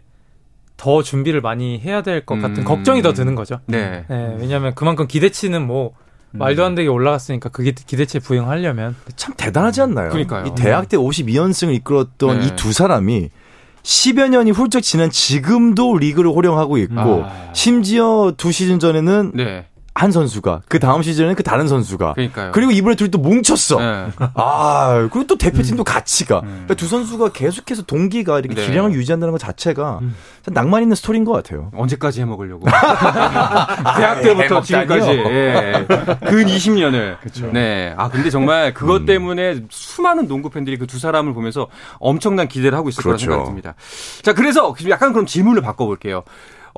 더 0.77 1.01
준비를 1.01 1.41
많이 1.41 1.79
해야 1.79 2.01
될것 2.01 2.41
같은 2.41 2.59
음. 2.59 2.63
걱정이 2.63 3.01
더 3.01 3.13
드는 3.13 3.35
거죠. 3.35 3.59
네. 3.65 4.05
네, 4.07 4.35
왜냐하면 4.39 4.75
그만큼 4.75 5.07
기대치는 5.07 5.65
뭐 5.65 5.93
말도 6.31 6.63
안 6.63 6.75
되게 6.75 6.87
올라갔으니까 6.87 7.49
그게 7.49 7.71
기대치에 7.71 8.21
부응하려면 8.21 8.95
참 9.15 9.33
대단하지 9.35 9.81
않나요? 9.81 10.09
그러니까요. 10.09 10.45
이 10.45 10.51
대학 10.55 10.87
때 10.87 10.97
52연승을 10.97 11.73
이끌었던 11.75 12.39
네. 12.39 12.45
이두 12.45 12.73
사람이 12.73 13.29
10여 13.81 14.29
년이 14.29 14.51
훌쩍 14.51 14.81
지난 14.81 15.09
지금도 15.09 15.97
리그를 15.97 16.29
호령하고 16.29 16.77
있고 16.79 17.23
아. 17.23 17.49
심지어 17.53 18.33
두 18.37 18.51
시즌 18.51 18.79
전에는 18.79 19.31
네. 19.33 19.65
한 19.97 20.11
선수가 20.11 20.61
그 20.67 20.79
다음 20.79 21.01
시즌에는 21.03 21.35
그 21.35 21.43
다른 21.43 21.67
선수가 21.67 22.13
그러니까요. 22.13 22.51
그리고 22.51 22.71
이번에 22.71 22.95
둘이 22.95 23.11
또 23.11 23.19
뭉쳤어. 23.19 23.79
네. 23.79 24.07
아, 24.33 25.07
그리고 25.11 25.27
또 25.27 25.37
대표팀도 25.37 25.83
같이 25.83 26.25
가. 26.25 26.41
그러니까 26.41 26.73
두 26.73 26.87
선수가 26.87 27.29
계속해서 27.29 27.83
동기가 27.83 28.39
이렇게 28.39 28.55
네. 28.55 28.65
기량을 28.67 28.93
유지한다는 28.93 29.31
것 29.31 29.37
자체가 29.39 29.99
참 30.43 30.53
낭만 30.53 30.81
있는 30.81 30.95
스토리인 30.95 31.23
것 31.25 31.31
같아요. 31.33 31.69
언제까지 31.75 32.21
해먹으려고? 32.21 32.65
대학 33.97 34.21
때부터 34.21 34.61
지금까지 34.61 35.09
예. 35.09 35.85
근 36.27 36.45
20년을. 36.45 37.17
네. 37.53 37.93
아 37.97 38.09
근데 38.09 38.29
정말 38.29 38.73
그것 38.73 39.05
때문에 39.05 39.61
수많은 39.69 40.27
농구 40.27 40.49
팬들이 40.49 40.77
그 40.77 40.87
두 40.87 40.99
사람을 40.99 41.33
보면서 41.33 41.67
엄청난 41.99 42.47
기대를 42.47 42.75
하고 42.77 42.89
있을 42.89 43.03
그렇죠. 43.03 43.25
생각이 43.25 43.45
듭니다. 43.45 43.75
자 44.23 44.33
그래서 44.33 44.73
약간 44.89 45.11
그럼 45.13 45.25
질문을 45.25 45.61
바꿔볼게요. 45.61 46.23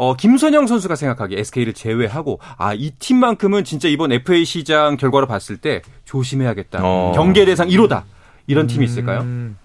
어, 0.01 0.13
김선영 0.15 0.65
선수가 0.65 0.95
생각하기에 0.95 1.39
SK를 1.39 1.73
제외하고 1.73 2.39
아 2.57 2.73
이 2.73 2.91
팀만큼은 2.99 3.65
진짜 3.65 3.89
이번 3.89 4.13
FA 4.13 4.45
시장 4.45 4.95
결과로 4.95 5.27
봤을 5.27 5.57
때 5.57 5.81
조심해야겠다. 6.05 6.79
어. 6.81 7.11
경계 7.13 7.43
대상 7.43 7.67
1호다. 7.67 8.03
이런 8.47 8.65
팀이 8.67 8.85
있을까요? 8.85 9.19
음, 9.19 9.57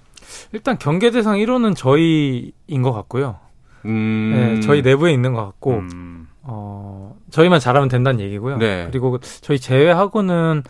일단 0.52 0.76
경계 0.78 1.12
대상 1.12 1.36
1호는 1.36 1.76
저희인 1.76 2.82
것 2.82 2.92
같고요. 2.92 3.36
음. 3.84 4.32
네, 4.56 4.60
저희 4.60 4.82
내부에 4.82 5.12
있는 5.12 5.34
것 5.34 5.44
같고 5.44 5.74
음. 5.92 6.26
어, 6.42 7.14
저희만 7.30 7.60
잘하면 7.60 7.88
된다는 7.88 8.18
얘기고요. 8.20 8.56
네. 8.58 8.88
그리고 8.90 9.18
저희 9.40 9.60
제외하고는 9.60 10.64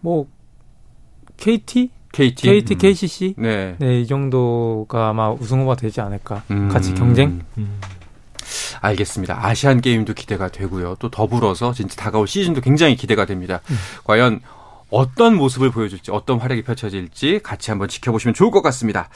뭐 0.00 0.26
KT, 1.36 1.90
KT. 2.12 2.42
KT, 2.48 2.74
KCC 2.74 3.34
네. 3.38 3.76
네, 3.78 4.00
이 4.00 4.06
정도가 4.08 5.08
아마 5.10 5.30
우승 5.30 5.60
후보가 5.60 5.76
되지 5.76 6.00
않을까. 6.00 6.42
음. 6.50 6.68
같이 6.68 6.92
경쟁? 6.94 7.40
알겠습니다. 8.80 9.38
아시안 9.44 9.80
게임도 9.80 10.14
기대가 10.14 10.48
되고요. 10.48 10.96
또 10.98 11.10
더불어서 11.10 11.72
진짜 11.72 11.96
다가올 11.96 12.26
시즌도 12.26 12.60
굉장히 12.60 12.96
기대가 12.96 13.24
됩니다. 13.24 13.60
과연 14.04 14.40
어떤 14.90 15.34
모습을 15.34 15.70
보여줄지, 15.70 16.10
어떤 16.10 16.38
활약이 16.38 16.62
펼쳐질지 16.62 17.40
같이 17.42 17.70
한번 17.70 17.88
지켜보시면 17.88 18.34
좋을 18.34 18.50
것 18.50 18.62
같습니다. 18.62 19.08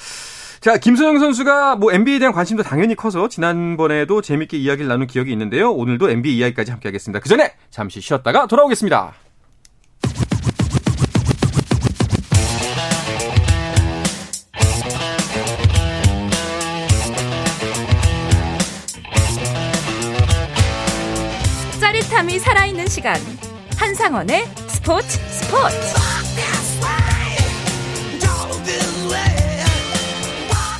자, 0.61 0.77
김소영 0.77 1.19
선수가 1.19 1.77
뭐 1.77 1.93
NBA에 1.93 2.19
대한 2.19 2.35
관심도 2.35 2.62
당연히 2.62 2.95
커서 2.95 3.29
지난번에도 3.29 4.21
재밌게 4.21 4.59
이야기를 4.59 4.88
나눈 4.88 5.07
기억이 5.07 5.33
있는데요. 5.33 5.73
오늘도 5.73 6.11
NBA 6.11 6.37
이야기까지 6.37 6.71
함께 6.71 6.88
하겠습니다. 6.88 7.21
그 7.21 7.29
전에 7.29 7.55
잠시 7.71 8.01
쉬었다가 8.01 8.47
돌아오겠습니다. 8.47 9.14
짜릿함이 22.11 22.38
살아있는 22.40 22.88
시간 22.88 23.16
한상원의 23.77 24.44
스포츠 24.66 25.18
스포츠 25.29 25.77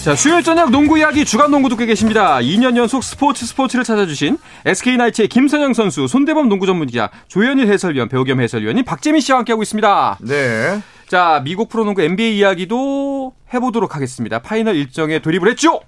자, 0.03 0.16
수요일 0.16 0.43
저녁 0.43 0.71
농구 0.71 0.99
이야기 0.99 1.25
주간 1.25 1.51
농구 1.51 1.69
듣고 1.69 1.85
계십니다. 1.85 2.38
2년 2.38 2.77
연속 2.77 3.05
스포츠 3.05 3.47
스포츠를 3.47 3.85
찾아주신 3.85 4.38
SK나이츠의 4.64 5.29
김선형 5.29 5.75
선수, 5.75 6.09
손대범 6.09 6.49
농구 6.49 6.66
전문 6.66 6.87
기자, 6.87 7.11
조현일 7.29 7.71
해설위원, 7.71 8.09
배우 8.09 8.25
겸 8.25 8.40
해설위원인 8.40 8.85
박재민 8.85 9.21
씨와 9.21 9.38
함께하고 9.38 9.62
있습니다. 9.62 10.19
네. 10.23 10.81
자, 11.07 11.43
미국 11.45 11.69
프로농구 11.69 12.03
NBA 12.03 12.38
이야기도 12.38 13.35
해보도록 13.53 13.95
하겠습니다. 13.95 14.40
파이널 14.40 14.77
일정에 14.77 15.21
돌입을 15.21 15.51
했죠? 15.51 15.81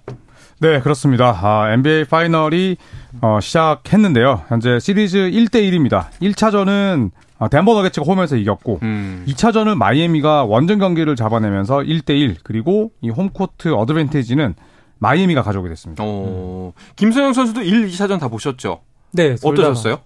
네, 0.63 0.79
그렇습니다. 0.79 1.37
아, 1.43 1.73
NBA 1.73 2.05
파이널이 2.05 2.77
어, 3.21 3.41
시작했는데요. 3.41 4.43
현재 4.47 4.79
시리즈 4.79 5.19
1대 5.19 5.55
1입니다. 5.57 6.07
1차전은 6.23 7.11
어, 7.41 7.49
덴버 7.49 7.75
너게츠가 7.75 8.07
홈에서 8.07 8.37
이겼고 8.37 8.79
음. 8.85 9.25
2차전은 9.27 9.75
마이애미가 9.77 10.45
원정 10.45 10.79
경기를 10.79 11.17
잡아내면서 11.17 11.79
1대 11.79 12.11
1 12.11 12.37
그리고 12.45 12.93
이 13.01 13.11
홈코트 13.11 13.75
어드밴티지는 13.75 14.55
마이애미가 15.01 15.43
가져오게 15.43 15.69
됐습니다. 15.71 16.05
어, 16.07 16.73
김소영 16.95 17.33
선수도 17.33 17.63
1, 17.63 17.89
2차전 17.89 18.21
다 18.21 18.29
보셨죠? 18.29 18.83
네. 19.11 19.35
어떠셨어요? 19.43 19.99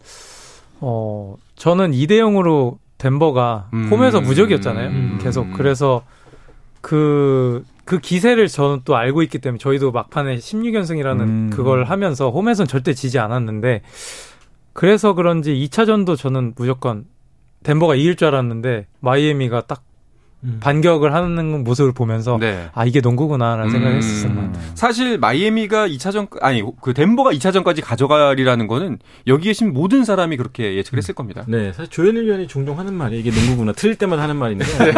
어, 0.81 1.35
저는 1.57 1.93
2대 1.93 2.13
0으로 2.13 2.79
덴버가 2.97 3.69
음. 3.75 3.91
홈에서 3.91 4.23
무적이었잖아요. 4.23 4.89
음. 4.89 5.19
계속. 5.21 5.53
그래서 5.53 6.03
그, 6.81 7.63
그 7.87 8.01
기세를 8.01 8.49
저는 8.49 8.81
또 8.85 8.97
알고 8.97 9.23
있기 9.23 9.39
때문에 9.39 9.59
저희도 9.59 9.93
막판에 9.93 10.37
16연승이라는 10.37 11.21
음. 11.21 11.51
그걸 11.51 11.85
하면서 11.85 12.31
홈에선 12.31 12.67
절대 12.67 12.93
지지 12.93 13.21
않았는데 13.21 13.83
그래서 14.73 15.15
그런지 15.15 15.55
2차전도 15.55 16.19
저는 16.19 16.55
무조건 16.57 17.07
덴버가 17.63 17.95
이길 17.95 18.17
줄 18.17 18.29
알았는데 18.29 18.89
마이애미가 19.01 19.63
딱 19.63 19.85
음. 20.47 20.59
반격을 20.61 21.13
하는 21.13 21.65
모습을 21.65 21.93
보면서 21.93 22.39
네. 22.39 22.69
아 22.73 22.85
이게 22.85 23.01
농구구나라는 23.01 23.71
생각을 23.71 23.97
음. 23.97 23.99
했었어요. 23.99 24.53
사실 24.75 25.19
마이애미가 25.19 25.89
2차전 25.89 26.29
아니 26.43 26.63
그 26.81 26.95
덴버가 26.95 27.33
2차전까지 27.33 27.83
가져가리라는 27.85 28.67
거는 28.67 28.99
여기 29.27 29.49
계신 29.49 29.73
모든 29.73 30.05
사람이 30.05 30.37
그렇게 30.37 30.77
예측을 30.77 30.99
했을 30.99 31.15
겁니다. 31.15 31.45
네, 31.49 31.73
사실 31.73 31.91
조현일 31.91 32.25
위원이 32.25 32.47
종종 32.47 32.79
하는 32.79 32.95
말이 32.95 33.19
이게 33.19 33.31
농구구나. 33.31 33.73
틀릴 33.73 33.97
때마다 33.97 34.23
하는 34.23 34.37
말인데. 34.37 34.65
네. 34.79 34.93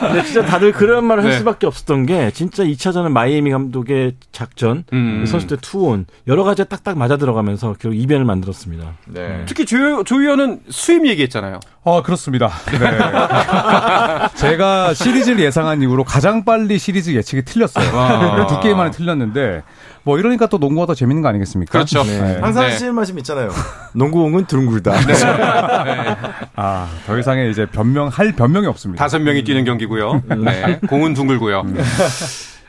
근데 0.00 0.22
진짜 0.24 0.44
다들 0.44 0.72
그런 0.72 1.04
말을 1.04 1.24
할 1.24 1.30
네. 1.30 1.38
수밖에 1.38 1.66
없었던 1.66 2.06
게 2.06 2.30
진짜 2.30 2.64
2차전은 2.64 3.10
마이애미 3.10 3.50
감독의 3.50 4.14
작전, 4.32 4.84
음. 4.92 5.24
선수들 5.26 5.58
투혼 5.60 6.06
여러 6.26 6.44
가지가 6.44 6.68
딱딱 6.68 6.98
맞아 6.98 7.16
들어가면서 7.16 7.74
결국 7.78 7.98
이변을 7.98 8.24
만들었습니다. 8.24 8.92
네. 9.06 9.42
특히 9.46 9.64
조, 9.64 10.04
조 10.04 10.20
의원은 10.20 10.60
수입 10.68 11.06
얘기했잖아요. 11.06 11.60
어, 11.82 12.02
그렇습니다. 12.02 12.48
네. 12.70 12.78
제가 14.36 14.94
시리즈를 14.94 15.40
예상한 15.40 15.82
이후로 15.82 16.04
가장 16.04 16.44
빨리 16.44 16.78
시리즈 16.78 17.10
예측이 17.10 17.42
틀렸어요. 17.42 17.96
와. 17.96 18.46
두 18.46 18.60
게임 18.60 18.76
만에 18.76 18.90
틀렸는데, 18.90 19.62
뭐 20.02 20.18
이러니까 20.18 20.46
또 20.46 20.58
농구가 20.58 20.86
더 20.86 20.94
재밌는 20.94 21.22
거 21.22 21.28
아니겠습니까? 21.28 21.72
그렇죠. 21.72 22.02
네. 22.04 22.38
항상 22.40 22.66
네. 22.66 22.72
하시는 22.72 22.94
말씀 22.94 23.18
있잖아요. 23.18 23.50
농구공은 23.94 24.46
둥글다. 24.46 24.92
아, 26.56 26.88
더 27.06 27.18
이상의 27.18 27.50
이제 27.50 27.66
변명, 27.66 28.08
할 28.08 28.32
변명이 28.32 28.66
없습니다. 28.66 29.02
다섯 29.02 29.18
명이 29.18 29.44
뛰는 29.44 29.64
경기고요. 29.64 30.22
네. 30.44 30.78
공은 30.88 31.14
둥글고요. 31.14 31.64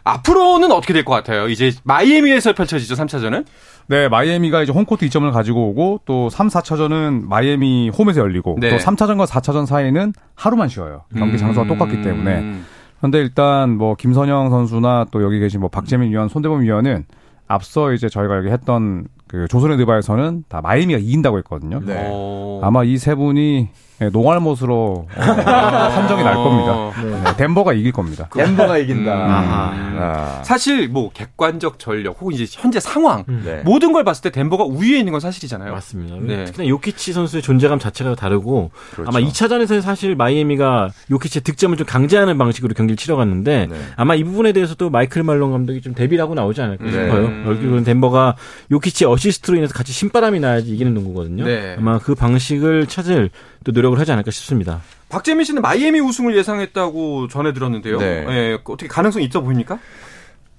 앞으로는 0.05 0.71
어떻게 0.71 0.93
될 0.93 1.03
것 1.03 1.13
같아요? 1.13 1.47
이제 1.49 1.71
마이애미에서 1.83 2.53
펼쳐지죠, 2.53 2.95
3차전은? 2.95 3.45
네, 3.87 4.07
마이애미가 4.07 4.63
이제 4.63 4.71
홈코트 4.71 5.05
2점을 5.07 5.29
가지고 5.31 5.69
오고 5.69 6.01
또 6.05 6.29
3, 6.29 6.47
4차전은 6.47 7.27
마이애미 7.27 7.89
홈에서 7.89 8.21
열리고 8.21 8.57
네. 8.59 8.69
또 8.69 8.77
3차전과 8.77 9.27
4차전 9.27 9.65
사이는 9.65 10.13
하루만 10.35 10.69
쉬어요. 10.69 11.03
경기 11.17 11.37
장소가 11.37 11.67
똑같기 11.67 12.01
때문에. 12.01 12.39
음. 12.39 12.65
그런데 12.99 13.19
일단 13.19 13.77
뭐 13.77 13.95
김선영 13.95 14.49
선수나 14.49 15.05
또 15.11 15.21
여기 15.23 15.39
계신 15.39 15.59
뭐 15.59 15.69
박재민 15.69 16.11
위원, 16.11 16.29
손대범 16.29 16.61
위원은 16.61 17.05
앞서 17.47 17.91
이제 17.93 18.07
저희가 18.09 18.37
여기 18.37 18.49
했던 18.49 19.05
그 19.27 19.47
조선의 19.47 19.77
드바에서는 19.77 20.45
다 20.49 20.61
마이애미가 20.61 20.99
이긴다고 20.99 21.37
했거든요. 21.39 21.81
네. 21.85 21.93
어. 22.09 22.61
아마 22.63 22.83
이 22.83 22.97
세 22.97 23.13
분이 23.15 23.69
예, 24.01 24.09
농알못으로 24.09 25.07
어, 25.07 25.07
판정이 25.15 26.23
날 26.23 26.35
겁니다. 26.35 26.91
네, 27.01 27.37
덴버가 27.37 27.73
이길 27.73 27.93
겁니다. 27.93 28.27
덴버가 28.33 28.77
이긴다. 28.79 29.13
음. 29.13 29.97
아. 29.97 30.41
사실 30.43 30.89
뭐 30.89 31.09
객관적 31.13 31.79
전력 31.79 32.19
혹은 32.19 32.33
이제 32.33 32.45
현재 32.49 32.79
상황 32.81 33.23
네. 33.27 33.61
모든 33.63 33.93
걸 33.93 34.03
봤을 34.03 34.21
때 34.21 34.31
덴버가 34.31 34.65
우위에 34.65 34.99
있는 34.99 35.11
건 35.11 35.21
사실이잖아요. 35.21 35.71
맞습니다. 35.71 36.17
네. 36.21 36.43
특히나 36.45 36.67
요키치 36.67 37.13
선수의 37.13 37.41
존재감 37.41 37.79
자체가 37.79 38.15
다르고 38.15 38.71
그렇죠. 38.91 39.09
아마 39.09 39.25
2차전에서는 39.25 39.81
사실 39.81 40.15
마이애미가 40.15 40.89
요키치의 41.11 41.43
득점을 41.43 41.77
좀 41.77 41.87
강제하는 41.87 42.37
방식으로 42.37 42.73
경기를 42.73 42.97
치러갔는데 42.97 43.67
네. 43.69 43.75
아마 43.95 44.15
이 44.15 44.25
부분에 44.25 44.51
대해서도 44.51 44.89
마이클 44.89 45.23
말론 45.23 45.51
감독이 45.51 45.81
좀 45.81 45.93
대비를 45.93 46.21
하고 46.21 46.33
나오지 46.33 46.61
않을까 46.61 46.83
네. 46.83 46.91
싶어요. 46.91 47.27
음. 47.27 47.43
결국은 47.45 47.83
덴버가 47.85 48.35
요키치의 48.71 49.09
어시스트로 49.09 49.55
인해서 49.55 49.73
같이 49.73 49.93
신바람이 49.93 50.41
나야지 50.41 50.73
이기는 50.73 50.93
농구거든요. 50.93 51.45
네. 51.45 51.75
아마 51.77 51.97
그 51.99 52.13
방식을 52.13 52.87
찾을 52.87 53.29
또 53.63 53.71
노력 53.71 53.84
을 53.93 53.99
하지 53.99 54.11
않을까 54.11 54.31
싶습니다. 54.31 54.81
박재민 55.09 55.45
씨는 55.45 55.61
마이애미 55.61 55.99
우승을 55.99 56.35
예상했다고 56.37 57.27
전해 57.27 57.53
들었는데요. 57.53 57.99
네. 57.99 58.25
예, 58.29 58.57
어떻게 58.63 58.87
가능성 58.87 59.21
있어 59.21 59.41
보입니까? 59.41 59.79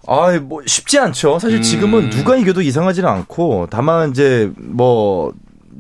아, 0.06 0.38
뭐 0.38 0.62
쉽지 0.64 0.98
않죠. 0.98 1.38
사실 1.38 1.58
음. 1.58 1.62
지금은 1.62 2.10
누가 2.10 2.36
이겨도 2.36 2.62
이상하지는 2.62 3.08
않고 3.08 3.68
다만 3.70 4.10
이제 4.10 4.50
뭐 4.56 5.32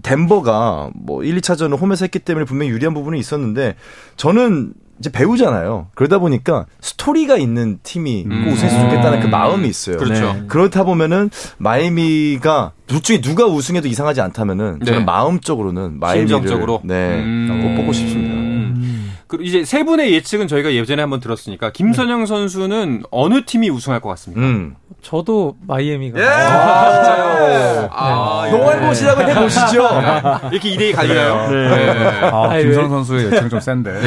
덴버가 0.02 0.90
뭐 0.94 1.22
1, 1.22 1.36
2차전을 1.40 1.80
홈에서 1.80 2.04
했기 2.04 2.18
때문에 2.18 2.44
분명히 2.44 2.70
유리한 2.70 2.94
부분이 2.94 3.18
있었는데 3.18 3.76
저는 4.16 4.72
이제 4.98 5.10
배우잖아요. 5.10 5.88
그러다 5.94 6.18
보니까 6.18 6.66
스토리가 6.80 7.36
있는 7.36 7.78
팀이 7.82 8.24
꼭 8.24 8.32
음. 8.32 8.48
우승했으면 8.52 8.90
좋겠다는 8.90 9.20
그 9.20 9.26
마음이 9.26 9.68
있어요. 9.68 9.96
그렇죠. 9.98 10.32
네. 10.32 10.44
그렇다 10.48 10.84
보면은 10.84 11.30
마이애미가 11.58 12.72
둘 12.86 13.02
중에 13.02 13.20
누가 13.20 13.46
우승해도 13.46 13.88
이상하지 13.88 14.20
않다면은 14.20 14.80
저는 14.84 15.00
네. 15.00 15.04
마음적으로는 15.04 15.98
마이애미를 16.00 16.28
심정적으로? 16.28 16.80
네, 16.84 17.20
음. 17.20 17.60
꼭 17.62 17.76
뽑고 17.82 17.92
싶습니다. 17.92 18.45
그 19.28 19.38
이제 19.40 19.64
세 19.64 19.82
분의 19.84 20.12
예측은 20.14 20.46
저희가 20.46 20.72
예전에 20.72 21.02
한번 21.02 21.18
들었으니까 21.20 21.72
김선영 21.72 22.20
네. 22.20 22.26
선수는 22.26 23.02
어느 23.10 23.44
팀이 23.44 23.68
우승할 23.70 24.00
것 24.00 24.08
같습니까? 24.10 24.40
음. 24.40 24.76
저도 25.02 25.56
마이애미가 25.66 26.18
아, 26.20 26.92
진짜요? 26.92 27.88
아, 27.92 28.44
예. 28.46 28.50
농알못이라고 28.52 29.20
해보시죠. 29.22 29.88
이렇게 30.52 30.70
2대2 30.76 30.94
갈리나요? 30.94 31.50
네. 31.50 32.20
아, 32.30 32.50
아니, 32.50 32.64
김선 32.64 32.84
왜- 32.84 32.88
선수의 32.88 33.24
예측은 33.26 33.48
좀 33.50 33.60
센데. 33.60 34.00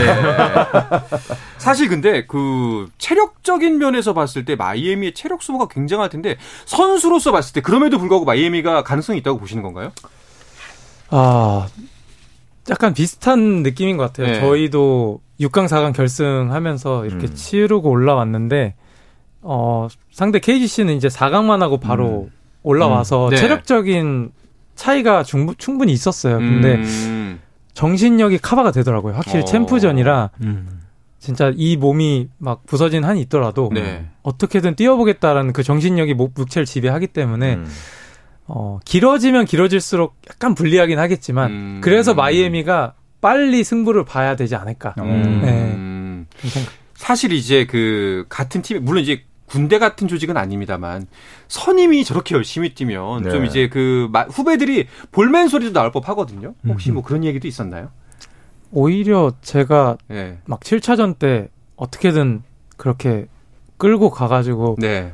사실 1.57 1.89
근데 1.89 2.25
그 2.25 2.87
체력적인 2.97 3.77
면에서 3.77 4.13
봤을 4.13 4.45
때 4.45 4.55
마이애미의 4.55 5.13
체력 5.13 5.41
소모가 5.43 5.67
굉장할 5.69 6.09
텐데 6.09 6.37
선수로서 6.65 7.31
봤을 7.31 7.53
때 7.53 7.61
그럼에도 7.61 7.97
불구하고 7.97 8.25
마이애미가 8.25 8.83
가능성이 8.83 9.19
있다고 9.19 9.37
보시는 9.39 9.63
건가요? 9.63 9.91
아, 11.11 11.67
약간 12.69 12.93
비슷한 12.93 13.63
느낌인 13.63 13.97
것 13.97 14.03
같아요. 14.03 14.33
네. 14.33 14.39
저희도 14.39 15.21
6강, 15.39 15.67
4강 15.67 15.93
결승하면서 15.93 17.05
이렇게 17.05 17.27
음. 17.27 17.33
치르고 17.33 17.89
올라왔는데, 17.89 18.75
어, 19.41 19.87
상대 20.11 20.39
KGC는 20.39 20.95
이제 20.95 21.07
4강만 21.07 21.59
하고 21.59 21.79
바로 21.79 22.29
올라와서 22.63 23.27
음. 23.27 23.29
네. 23.31 23.37
체력적인 23.37 24.31
차이가 24.75 25.23
중, 25.23 25.53
충분히 25.57 25.91
있었어요. 25.91 26.37
근데 26.37 26.75
음. 26.75 27.39
정신력이 27.73 28.39
커버가 28.39 28.71
되더라고요. 28.71 29.13
확실히 29.13 29.41
어. 29.41 29.45
챔프전이라 29.45 30.31
음. 30.41 30.81
진짜 31.19 31.51
이 31.55 31.75
몸이 31.75 32.29
막 32.37 32.65
부서진 32.65 33.03
한이 33.03 33.21
있더라도 33.21 33.69
네. 33.73 34.07
어떻게든 34.23 34.75
뛰어보겠다라는 34.75 35.53
그 35.53 35.63
정신력이 35.63 36.13
목, 36.13 36.37
육체를 36.37 36.65
지배하기 36.65 37.07
때문에 37.07 37.55
음. 37.55 37.67
어, 38.49 38.79
길어지면 38.83 39.45
길어질수록 39.45 40.15
약간 40.29 40.55
불리하긴 40.55 40.97
하겠지만 40.99 41.51
음. 41.51 41.81
그래서 41.83 42.13
마이애미가 42.13 42.95
빨리 43.21 43.63
승부를 43.63 44.05
봐야 44.05 44.35
되지 44.35 44.55
않을까. 44.55 44.95
음. 44.99 45.41
네. 45.41 46.37
좀 46.41 46.49
생각- 46.49 46.71
사실 46.95 47.31
이제 47.31 47.65
그 47.65 48.25
같은 48.27 48.61
팀 48.61 48.83
물론 48.83 49.03
이제 49.03 49.23
군대 49.45 49.79
같은 49.79 50.07
조직은 50.07 50.35
아닙니다만 50.37 51.07
선임이 51.47 52.03
저렇게 52.03 52.35
열심히 52.35 52.73
뛰면 52.75 53.23
네. 53.23 53.29
좀 53.31 53.45
이제 53.45 53.67
그 53.69 54.07
마- 54.11 54.23
후배들이 54.23 54.87
볼멘 55.11 55.47
소리도 55.47 55.71
나올 55.73 55.91
법하거든요. 55.91 56.53
혹시 56.67 56.91
뭐 56.91 57.01
그런 57.03 57.23
얘기도 57.23 57.47
있었나요? 57.47 57.89
오히려 58.71 59.31
제가 59.41 59.97
네. 60.07 60.37
막 60.45 60.59
7차전 60.59 61.17
때 61.17 61.49
어떻게든 61.75 62.43
그렇게 62.77 63.25
끌고 63.77 64.09
가가지고 64.11 64.75
네. 64.79 65.13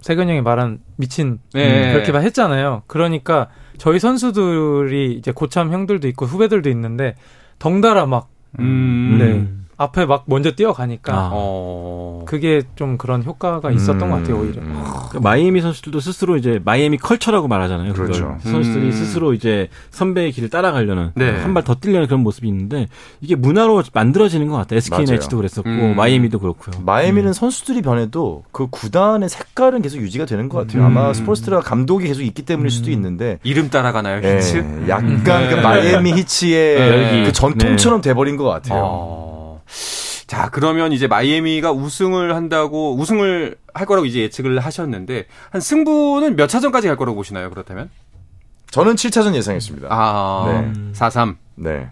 세근 0.00 0.28
형이 0.28 0.42
말한 0.42 0.80
미친 0.96 1.38
네. 1.54 1.88
음, 1.88 1.92
그렇게 1.92 2.12
막 2.12 2.20
했잖아요. 2.20 2.82
그러니까 2.86 3.48
저희 3.78 3.98
선수들이 3.98 5.14
이제 5.14 5.32
고참 5.32 5.72
형들도 5.72 6.06
있고 6.08 6.26
후배들도 6.26 6.68
있는데 6.70 7.14
덩달아 7.58 8.06
막 8.06 8.28
음. 8.58 9.16
네. 9.18 9.65
앞에 9.78 10.06
막 10.06 10.24
먼저 10.26 10.52
뛰어가니까 10.52 11.12
아. 11.14 11.30
어. 11.32 12.24
그게 12.26 12.62
좀 12.76 12.96
그런 12.96 13.22
효과가 13.22 13.70
있었던 13.70 14.02
음, 14.02 14.10
것 14.10 14.16
같아요 14.16 14.40
오히려. 14.40 14.62
음. 14.62 14.82
그러니까 14.82 15.20
마이애미 15.20 15.60
선수들도 15.60 16.00
스스로 16.00 16.36
이제 16.36 16.60
마이애미 16.64 16.96
컬처라고 16.96 17.46
말하잖아요. 17.46 17.92
그렇죠. 17.92 18.38
선수들이 18.42 18.86
음. 18.86 18.92
스스로 18.92 19.34
이제 19.34 19.68
선배의 19.90 20.32
길을 20.32 20.48
따라가려는 20.48 21.12
네. 21.14 21.30
한발 21.30 21.62
더 21.62 21.74
뛰려는 21.74 22.06
그런 22.06 22.22
모습이 22.22 22.48
있는데 22.48 22.88
이게 23.20 23.34
문화로 23.34 23.82
만들어지는 23.92 24.48
것 24.48 24.56
같아요. 24.56 24.78
SK 24.78 25.04
맞아요. 25.04 25.18
네츠도 25.18 25.36
그랬었고 25.36 25.68
음. 25.68 25.94
마이애미도 25.94 26.38
그렇고요. 26.38 26.82
마이애미는 26.82 27.34
선수들이 27.34 27.82
변해도 27.82 28.44
그 28.52 28.68
구단의 28.68 29.28
색깔은 29.28 29.82
계속 29.82 29.98
유지가 29.98 30.24
되는 30.24 30.48
것 30.48 30.58
같아요. 30.58 30.82
음. 30.82 30.86
아마 30.86 31.12
스포츠트라 31.12 31.60
감독이 31.60 32.06
계속 32.06 32.22
있기 32.22 32.42
때문일 32.42 32.70
수도 32.70 32.90
있는데 32.90 33.38
이름 33.42 33.68
따라가나요, 33.68 34.22
예, 34.24 34.36
히츠? 34.36 34.86
약간 34.88 35.22
네. 35.22 35.50
그 35.50 35.54
마이애미 35.56 36.12
히치의 36.14 36.78
네. 36.78 37.24
그 37.24 37.32
전통처럼 37.32 38.00
돼버린 38.00 38.36
것 38.36 38.44
같아요. 38.44 38.80
어. 38.82 39.35
자, 40.26 40.50
그러면 40.50 40.92
이제 40.92 41.06
마이애미가 41.06 41.72
우승을 41.72 42.34
한다고 42.34 42.96
우승을 42.96 43.56
할 43.74 43.86
거라고 43.86 44.06
이제 44.06 44.20
예측을 44.20 44.58
하셨는데 44.58 45.26
한 45.50 45.60
승부는 45.60 46.36
몇 46.36 46.48
차전까지 46.48 46.88
갈 46.88 46.96
거라고 46.96 47.16
보시나요? 47.16 47.50
그렇다면? 47.50 47.90
저는 48.70 48.94
7차전 48.96 49.34
예상했습니다. 49.34 49.88
아, 49.90 50.72
네. 50.74 50.92
4-3. 50.92 51.36
네. 51.54 51.88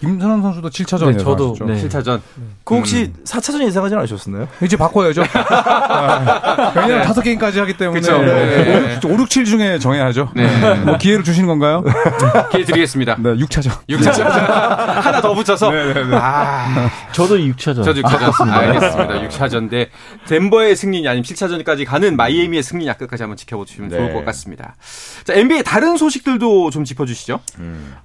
김선환 0.00 0.42
선수도 0.42 0.68
7차전 0.70 1.12
네, 1.12 1.16
저도. 1.16 1.54
네. 1.66 1.74
7차전. 1.88 2.20
그 2.64 2.74
음. 2.74 2.78
혹시 2.78 3.12
4차전 3.24 3.62
예상하지 3.64 3.94
않으셨나요? 3.94 4.48
이제 4.62 4.76
바꿔야죠. 4.76 5.22
아, 5.32 6.72
왜냐면 6.76 7.02
다섯 7.02 7.22
게임까지 7.22 7.58
하기 7.60 7.76
때문에 7.76 8.00
그쵸. 8.00 8.18
네. 8.18 9.00
5, 9.04 9.08
6, 9.08 9.30
7 9.30 9.44
중에 9.44 9.78
정해야죠. 9.78 10.30
네. 10.34 10.74
뭐 10.84 10.98
기회를 10.98 11.24
주시는 11.24 11.46
건가요? 11.46 11.84
기회 12.52 12.64
드리겠습니다. 12.64 13.16
네, 13.18 13.36
6차전. 13.36 13.70
6차전. 13.88 14.24
하나 14.26 15.20
더 15.20 15.34
붙여서. 15.34 15.70
아, 16.12 16.90
저도 17.12 17.36
6차전. 17.36 17.84
저도 17.84 18.02
6차전. 18.02 18.50
알겠습니다. 18.50 19.28
6차전 19.28 19.70
대 19.70 19.88
덴버의 20.26 20.76
승리냐 20.76 21.10
아니면 21.10 21.24
7차전까지 21.24 21.86
가는 21.86 22.16
마이애미의 22.16 22.62
승리냐 22.62 22.94
끝까지 22.94 23.22
한번 23.22 23.36
지켜보시면 23.36 23.90
네. 23.90 23.96
좋을 23.96 24.12
것 24.12 24.24
같습니다. 24.26 24.76
자, 25.24 25.34
NBA 25.34 25.62
다른 25.62 25.96
소식들도 25.96 26.70
좀 26.70 26.84
짚어주시죠. 26.84 27.40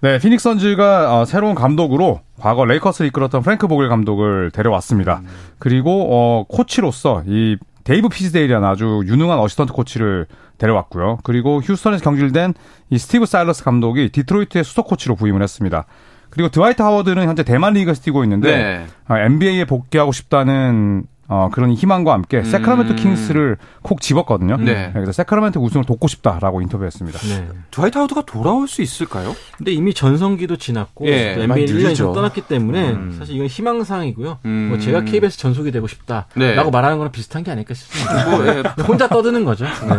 네, 0.01 0.19
피닉스 0.19 0.43
선즈가 0.43 1.21
어, 1.21 1.25
새로운 1.25 1.55
감독 1.55 1.80
으로 1.85 2.21
과거 2.39 2.65
레이커스를 2.65 3.07
이끌었던 3.07 3.41
프랭크 3.41 3.67
보글 3.67 3.89
감독을 3.89 4.51
데려왔습니다. 4.51 5.21
그리고 5.59 6.07
어, 6.11 6.45
코치로서 6.47 7.23
이 7.25 7.57
데이브 7.83 8.09
피즈데일이라는 8.09 8.67
아주 8.67 9.01
유능한 9.05 9.39
assistant 9.39 9.73
코치를 9.73 10.27
데려왔고요. 10.57 11.19
그리고 11.23 11.59
휴스턴에서 11.59 12.03
경질된 12.03 12.53
이 12.89 12.97
스티븐 12.97 13.25
사일러스 13.25 13.63
감독이 13.63 14.09
디트로이트의 14.09 14.63
수석 14.63 14.87
코치로 14.87 15.15
부임을 15.15 15.41
했습니다. 15.41 15.85
그리고 16.29 16.49
드와이트 16.49 16.81
하워드는 16.81 17.27
현재 17.27 17.43
대만 17.43 17.73
리그에서 17.73 18.01
뛰고 18.01 18.23
있는데 18.23 18.55
네. 18.55 18.85
어, 19.09 19.17
NBA에 19.17 19.65
복귀하고 19.65 20.11
싶다는 20.11 21.03
어, 21.33 21.49
그런 21.49 21.71
희망과 21.71 22.11
함께 22.11 22.43
새크라멘토 22.43 22.91
음. 22.91 22.95
킹스를 22.97 23.55
콕 23.81 24.01
집었거든요. 24.01 24.57
네. 24.57 24.89
그래서 24.91 25.13
세크라멘토 25.13 25.61
우승을 25.61 25.85
돕고 25.85 26.09
싶다라고 26.09 26.61
인터뷰했습니다. 26.61 27.19
네. 27.19 27.47
드와이트 27.71 27.97
하우드가 27.97 28.23
돌아올 28.25 28.67
수 28.67 28.81
있을까요? 28.81 29.33
근데 29.57 29.71
이미 29.71 29.93
전성기도 29.93 30.57
지났고 30.57 31.07
예, 31.07 31.37
NBA 31.39 31.67
1년 31.67 31.71
늘리죠. 31.73 31.89
이상 31.91 32.13
떠났기 32.13 32.41
때문에 32.41 32.89
음. 32.91 33.15
사실 33.17 33.35
이건 33.35 33.47
희망사항이고요. 33.47 34.39
음. 34.43 34.67
뭐 34.71 34.77
제가 34.79 35.05
KBS 35.05 35.37
전속이 35.37 35.71
되고 35.71 35.87
싶다라고 35.87 36.27
네. 36.35 36.55
말하는 36.69 36.97
거랑 36.97 37.13
비슷한 37.13 37.45
게 37.45 37.51
아닐까 37.51 37.73
싶습니다. 37.75 38.29
뭐, 38.29 38.45
예, 38.47 38.63
혼자 38.83 39.07
떠드는 39.07 39.45
거죠. 39.45 39.63
네. 39.87 39.95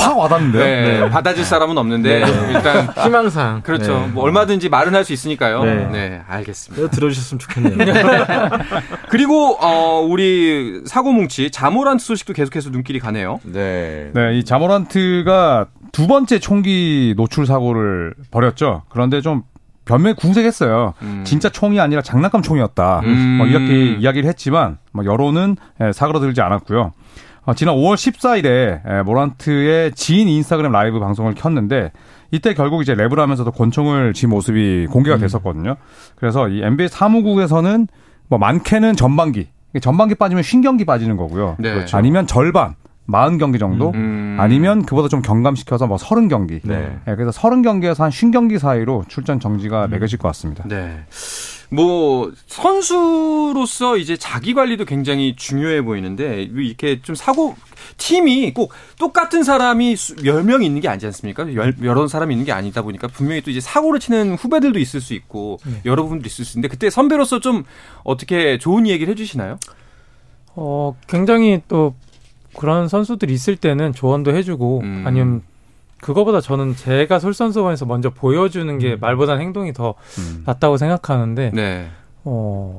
확 0.00 0.18
와닿는데요. 0.18 0.62
네, 1.04 1.08
받아줄 1.10 1.44
사람은 1.46 1.78
없는데 1.78 2.24
일단 2.52 2.88
희망사항. 3.02 3.62
그렇죠. 3.62 4.00
네. 4.00 4.06
뭐 4.08 4.24
얼마든지 4.24 4.68
말은 4.68 4.94
할 4.94 5.04
수 5.04 5.12
있으니까요. 5.12 5.62
네, 5.64 5.88
네. 5.92 6.22
알겠습니다. 6.26 6.88
들어주셨으면 6.90 7.38
좋겠네요. 7.38 7.94
그리고 9.14 9.56
어 9.60 10.00
우리 10.00 10.80
사고뭉치 10.86 11.52
자모란트 11.52 12.04
소식도 12.04 12.32
계속해서 12.32 12.70
눈길이 12.70 12.98
가네요. 12.98 13.38
네. 13.44 14.10
네, 14.12 14.36
이 14.36 14.44
자모란트가 14.44 15.66
두 15.92 16.08
번째 16.08 16.40
총기 16.40 17.14
노출 17.16 17.46
사고를 17.46 18.14
벌였죠. 18.32 18.82
그런데 18.88 19.20
좀 19.20 19.44
변명에 19.84 20.14
궁색했어요. 20.14 20.94
음. 21.02 21.22
진짜 21.24 21.48
총이 21.48 21.78
아니라 21.78 22.02
장난감 22.02 22.42
총이었다. 22.42 23.02
음. 23.04 23.36
뭐 23.38 23.46
이렇게 23.46 23.94
이야기를 24.00 24.28
했지만 24.28 24.78
뭐 24.92 25.04
여론은 25.04 25.58
예, 25.80 25.92
사그러들지 25.92 26.40
않았고요. 26.40 26.92
어, 27.44 27.54
지난 27.54 27.76
5월 27.76 27.94
14일에 27.94 28.80
예, 28.90 29.02
모란트의 29.02 29.92
지인 29.92 30.26
인스타그램 30.26 30.72
라이브 30.72 30.98
방송을 30.98 31.34
켰는데 31.34 31.92
이때 32.32 32.52
결국 32.52 32.82
이제 32.82 32.96
랩을 32.96 33.18
하면서도 33.18 33.52
권총을 33.52 34.12
쥐 34.12 34.26
모습이 34.26 34.88
공개가 34.90 35.18
됐었거든요. 35.18 35.76
그래서 36.16 36.48
이 36.48 36.64
NBA 36.64 36.88
사무국에서는 36.88 37.86
뭐 38.28 38.38
많게는 38.38 38.96
전반기, 38.96 39.48
전반기 39.80 40.14
빠지면 40.14 40.42
신경기 40.42 40.84
빠지는 40.84 41.16
거고요. 41.16 41.56
네. 41.58 41.74
그렇죠. 41.74 41.96
아니면 41.96 42.26
절반, 42.26 42.74
40경기 43.08 43.58
정도, 43.58 43.92
음. 43.94 44.36
아니면 44.40 44.84
그보다 44.84 45.08
좀 45.08 45.20
경감시켜서 45.20 45.86
뭐 45.86 45.96
30경기. 45.96 46.60
네. 46.64 46.98
그래서 47.04 47.30
30경기에서 47.30 47.98
한 47.98 48.10
50경기 48.10 48.58
사이로 48.58 49.04
출전 49.08 49.40
정지가 49.40 49.88
매겨질 49.88 50.18
것 50.18 50.28
같습니다. 50.28 50.64
네. 50.66 51.04
뭐 51.70 52.30
선수로서 52.46 53.96
이제 53.96 54.16
자기 54.16 54.54
관리도 54.54 54.84
굉장히 54.84 55.34
중요해 55.36 55.82
보이는데 55.82 56.42
이렇게 56.42 57.00
좀 57.02 57.14
사고 57.14 57.56
팀이 57.96 58.52
꼭 58.54 58.72
똑같은 58.98 59.42
사람이 59.42 59.96
수- 59.96 60.14
열 60.24 60.42
명이 60.44 60.66
있는 60.66 60.80
게 60.80 60.88
아니지 60.88 61.06
않습니까? 61.06 61.52
열, 61.54 61.74
여러 61.82 62.06
사람이 62.06 62.34
있는 62.34 62.44
게 62.46 62.52
아니다 62.52 62.82
보니까 62.82 63.08
분명히 63.08 63.40
또 63.42 63.50
이제 63.50 63.60
사고를 63.60 64.00
치는 64.00 64.34
후배들도 64.34 64.78
있을 64.78 65.00
수 65.00 65.14
있고 65.14 65.58
여러 65.84 66.02
분들도 66.04 66.26
있을 66.26 66.44
수 66.44 66.56
있는데 66.58 66.68
그때 66.68 66.90
선배로서 66.90 67.40
좀 67.40 67.64
어떻게 68.04 68.58
좋은 68.58 68.86
얘기를 68.86 69.10
해 69.12 69.16
주시나요? 69.16 69.58
어, 70.56 70.96
굉장히 71.08 71.62
또 71.68 71.94
그런 72.56 72.88
선수들이 72.88 73.32
있을 73.32 73.56
때는 73.56 73.92
조언도 73.92 74.34
해주고 74.34 74.80
음. 74.84 75.04
아니면 75.06 75.42
그거보다 76.04 76.42
저는 76.42 76.76
제가 76.76 77.18
솔선수범해서 77.18 77.86
먼저 77.86 78.10
보여주는 78.10 78.76
게 78.78 78.94
말보다는 78.96 79.40
행동이 79.40 79.72
더 79.72 79.94
음. 80.18 80.42
낫다고 80.44 80.76
생각하는데 80.76 81.50
네. 81.54 81.88
어, 82.24 82.78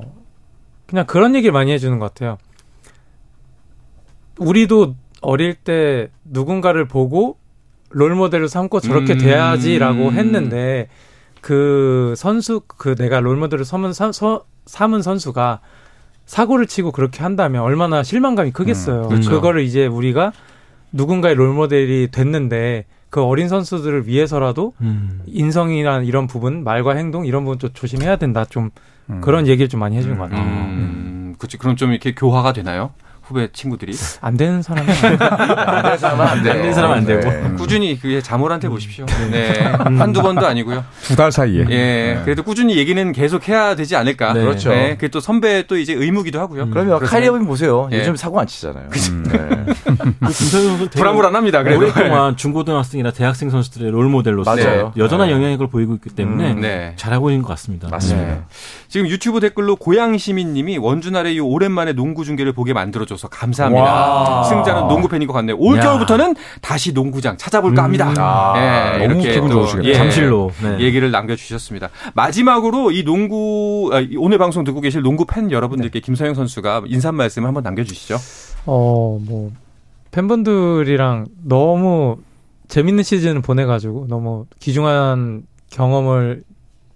그냥 0.86 1.06
그런 1.06 1.34
얘기를 1.34 1.52
많이 1.52 1.72
해주는 1.72 1.98
것 1.98 2.14
같아요. 2.14 2.38
우리도 4.38 4.94
어릴 5.22 5.54
때 5.54 6.08
누군가를 6.22 6.86
보고 6.86 7.36
롤모델을 7.90 8.48
삼고 8.48 8.78
저렇게 8.78 9.14
음. 9.14 9.18
돼야지라고 9.18 10.12
했는데 10.12 10.88
그 11.40 12.14
선수 12.16 12.60
그 12.68 12.94
내가 12.94 13.18
롤모델을 13.18 13.64
삼은, 13.64 13.92
사- 13.92 14.12
서- 14.12 14.44
삼은 14.66 15.02
선수가 15.02 15.60
사고를 16.26 16.66
치고 16.66 16.92
그렇게 16.92 17.24
한다면 17.24 17.62
얼마나 17.62 18.04
실망감이 18.04 18.52
크겠어요. 18.52 19.02
음, 19.02 19.08
그렇죠. 19.08 19.30
그거를 19.30 19.62
이제 19.62 19.86
우리가 19.86 20.32
누군가의 20.92 21.34
롤모델이 21.34 22.10
됐는데 22.12 22.84
그 23.16 23.22
어린 23.22 23.48
선수들을 23.48 24.06
위해서라도 24.06 24.74
음. 24.82 25.22
인성이나 25.24 26.02
이런 26.02 26.26
부분, 26.26 26.62
말과 26.64 26.94
행동 26.96 27.24
이런 27.24 27.44
부분 27.44 27.58
좀 27.58 27.70
조심해야 27.72 28.16
된다. 28.16 28.44
좀 28.44 28.68
음. 29.08 29.22
그런 29.22 29.46
얘기를 29.46 29.70
좀 29.70 29.80
많이 29.80 29.96
해주는 29.96 30.18
것 30.18 30.24
같아요. 30.24 30.44
음, 30.44 31.34
그렇지. 31.38 31.56
그럼 31.56 31.76
좀 31.76 31.92
이렇게 31.92 32.14
교화가 32.14 32.52
되나요? 32.52 32.90
후배 33.26 33.48
친구들이 33.52 33.92
안 34.20 34.36
되는 34.36 34.62
사람은 34.62 34.88
안 34.88 35.00
돼요. 35.00 35.18
안 35.20 36.42
되는 36.42 36.72
사람은 36.74 36.96
안 36.96 37.04
되고. 37.06 37.28
네. 37.28 37.50
꾸준히 37.56 37.98
그게 37.98 38.20
자몰한테 38.20 38.68
보십시오. 38.68 39.04
네. 39.30 39.52
한두 39.98 40.22
번도 40.22 40.46
아니고요. 40.46 40.84
두 41.02 41.16
달 41.16 41.32
사이에. 41.32 41.60
예. 41.60 41.64
네. 41.64 42.20
그래도 42.24 42.42
꾸준히 42.42 42.76
얘기는 42.76 43.12
계속 43.12 43.48
해야 43.48 43.74
되지 43.74 43.96
않을까. 43.96 44.32
네. 44.34 44.40
그렇죠. 44.42 44.70
네. 44.70 44.90
그게 44.94 45.08
또 45.08 45.18
선배 45.20 45.66
또 45.66 45.76
이제 45.76 45.92
의무기도 45.92 46.38
하고요. 46.38 46.68
그러면 46.70 47.00
카이리 47.00 47.26
어빙 47.28 47.46
보세요. 47.46 47.88
예. 47.92 47.98
요즘 48.00 48.14
사고 48.16 48.38
안 48.38 48.46
치잖아요. 48.46 48.88
음. 49.10 49.24
네. 49.28 49.74
그 50.20 50.32
선수 50.32 50.78
되게 50.78 50.90
불안불안합니다. 51.00 51.62
그래도. 51.64 51.80
오랫동안 51.80 52.36
중고등학생이나 52.36 53.10
대학생 53.10 53.50
선수들의 53.50 53.90
롤 53.90 54.08
모델로서 54.08 54.54
맞아요. 54.54 54.92
여전한 54.96 55.28
네. 55.28 55.34
영향력을 55.34 55.66
보이고 55.68 55.94
있기 55.94 56.10
때문에 56.10 56.52
음, 56.52 56.60
네. 56.60 56.92
잘하고 56.96 57.30
있는 57.30 57.42
것 57.42 57.48
같습니다. 57.48 57.88
맞습니다. 57.88 58.28
네. 58.28 58.40
지금 58.88 59.08
유튜브 59.08 59.40
댓글로 59.40 59.76
고양 59.76 60.16
시민님이 60.16 60.78
원준아의 60.78 61.34
이 61.34 61.40
오랜만에 61.40 61.92
농구 61.92 62.24
중계를 62.24 62.52
보게 62.52 62.72
만들어줘 62.72 63.15
서 63.16 63.28
감사합니다. 63.28 63.82
와. 63.84 64.42
승자는 64.44 64.88
농구 64.88 65.08
팬인 65.08 65.26
것 65.26 65.32
같네요. 65.34 65.56
올 65.58 65.78
야. 65.78 65.82
겨울부터는 65.82 66.34
다시 66.60 66.92
농구장 66.92 67.36
찾아볼까 67.36 67.82
합니다. 67.84 68.12
아, 68.18 68.54
예, 68.98 69.06
너무 69.06 69.20
이렇게 69.20 69.34
기분 69.34 69.50
또. 69.50 69.66
예, 69.84 69.94
잠실로. 69.94 70.50
네. 70.62 70.80
얘기를 70.80 71.10
남겨주셨습니다. 71.10 71.88
마지막으로 72.14 72.90
이 72.90 73.04
농구 73.04 73.90
아, 73.92 74.00
이 74.00 74.16
오늘 74.16 74.38
방송 74.38 74.64
듣고 74.64 74.80
계실 74.80 75.02
농구 75.02 75.24
팬 75.24 75.50
여러분들께 75.50 76.00
김서영 76.00 76.34
선수가 76.34 76.82
인사 76.86 77.12
말씀 77.12 77.44
한번 77.44 77.62
남겨주시죠. 77.62 78.16
어, 78.66 79.18
뭐, 79.22 79.52
팬분들이랑 80.10 81.26
너무 81.44 82.16
재밌는 82.68 83.04
시즌을 83.04 83.42
보내가지고 83.42 84.06
너무 84.08 84.46
귀중한 84.60 85.44
경험을 85.70 86.42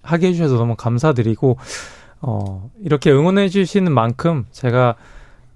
하게 0.02 0.28
해주셔서 0.28 0.56
너무 0.56 0.74
감사드리고, 0.76 1.59
어, 2.22 2.70
이렇게 2.83 3.11
응원해주시는 3.12 3.92
만큼 3.92 4.46
제가, 4.50 4.96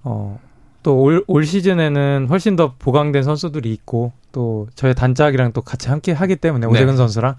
어, 0.03 0.39
또 0.85 1.01
올, 1.01 1.25
올 1.27 1.45
시즌에는 1.45 2.29
훨씬 2.31 2.55
더 2.55 2.75
보강된 2.79 3.25
선수들이 3.25 3.73
있고, 3.73 4.13
또 4.31 4.69
저희 4.77 4.95
단짝이랑 4.95 5.53
또 5.53 5.63
같이 5.63 5.89
함께 5.89 6.13
하기 6.13 6.37
때문에, 6.37 6.67
네. 6.67 6.73
오재근 6.73 6.97
선수랑, 6.97 7.35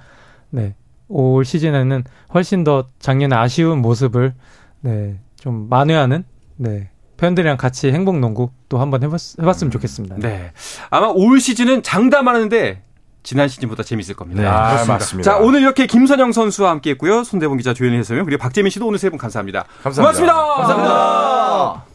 네. 0.49 0.75
올 1.08 1.45
시즌에는 1.45 2.03
훨씬 2.34 2.63
더 2.65 2.88
작년에 2.99 3.36
아쉬운 3.36 3.81
모습을, 3.81 4.34
네, 4.81 5.19
좀 5.39 5.67
만회하는, 5.69 6.25
네, 6.58 6.89
팬들이랑 7.17 7.55
같이 7.58 7.91
행복 7.91 8.19
농구 8.19 8.49
또 8.67 8.79
한번 8.79 9.03
해봤, 9.03 9.39
해봤으면 9.39 9.71
좋겠습니다. 9.71 10.15
네. 10.19 10.51
아마 10.89 11.08
올 11.08 11.39
시즌은 11.39 11.84
장담하는데 11.84 12.81
지난 13.23 13.47
시즌보다 13.47 13.84
재밌을 13.84 14.15
겁니다. 14.15 14.41
네. 14.41 14.47
아, 14.47 14.86
맞습니다. 14.86 15.31
자, 15.31 15.38
오늘 15.38 15.62
이렇게 15.62 15.86
김선영 15.88 16.31
선수와 16.34 16.71
함께 16.71 16.89
했고요. 16.91 17.23
손대본 17.23 17.58
기자 17.58 17.73
조현일 17.73 17.99
해설위원 17.99 18.25
그리고 18.25 18.41
박재민 18.41 18.69
씨도 18.69 18.86
오늘 18.86 18.99
세 18.99 19.10
분 19.10 19.17
감사합니다. 19.17 19.65
감사합니다. 19.84 20.34
고맙습니다. 20.34 21.94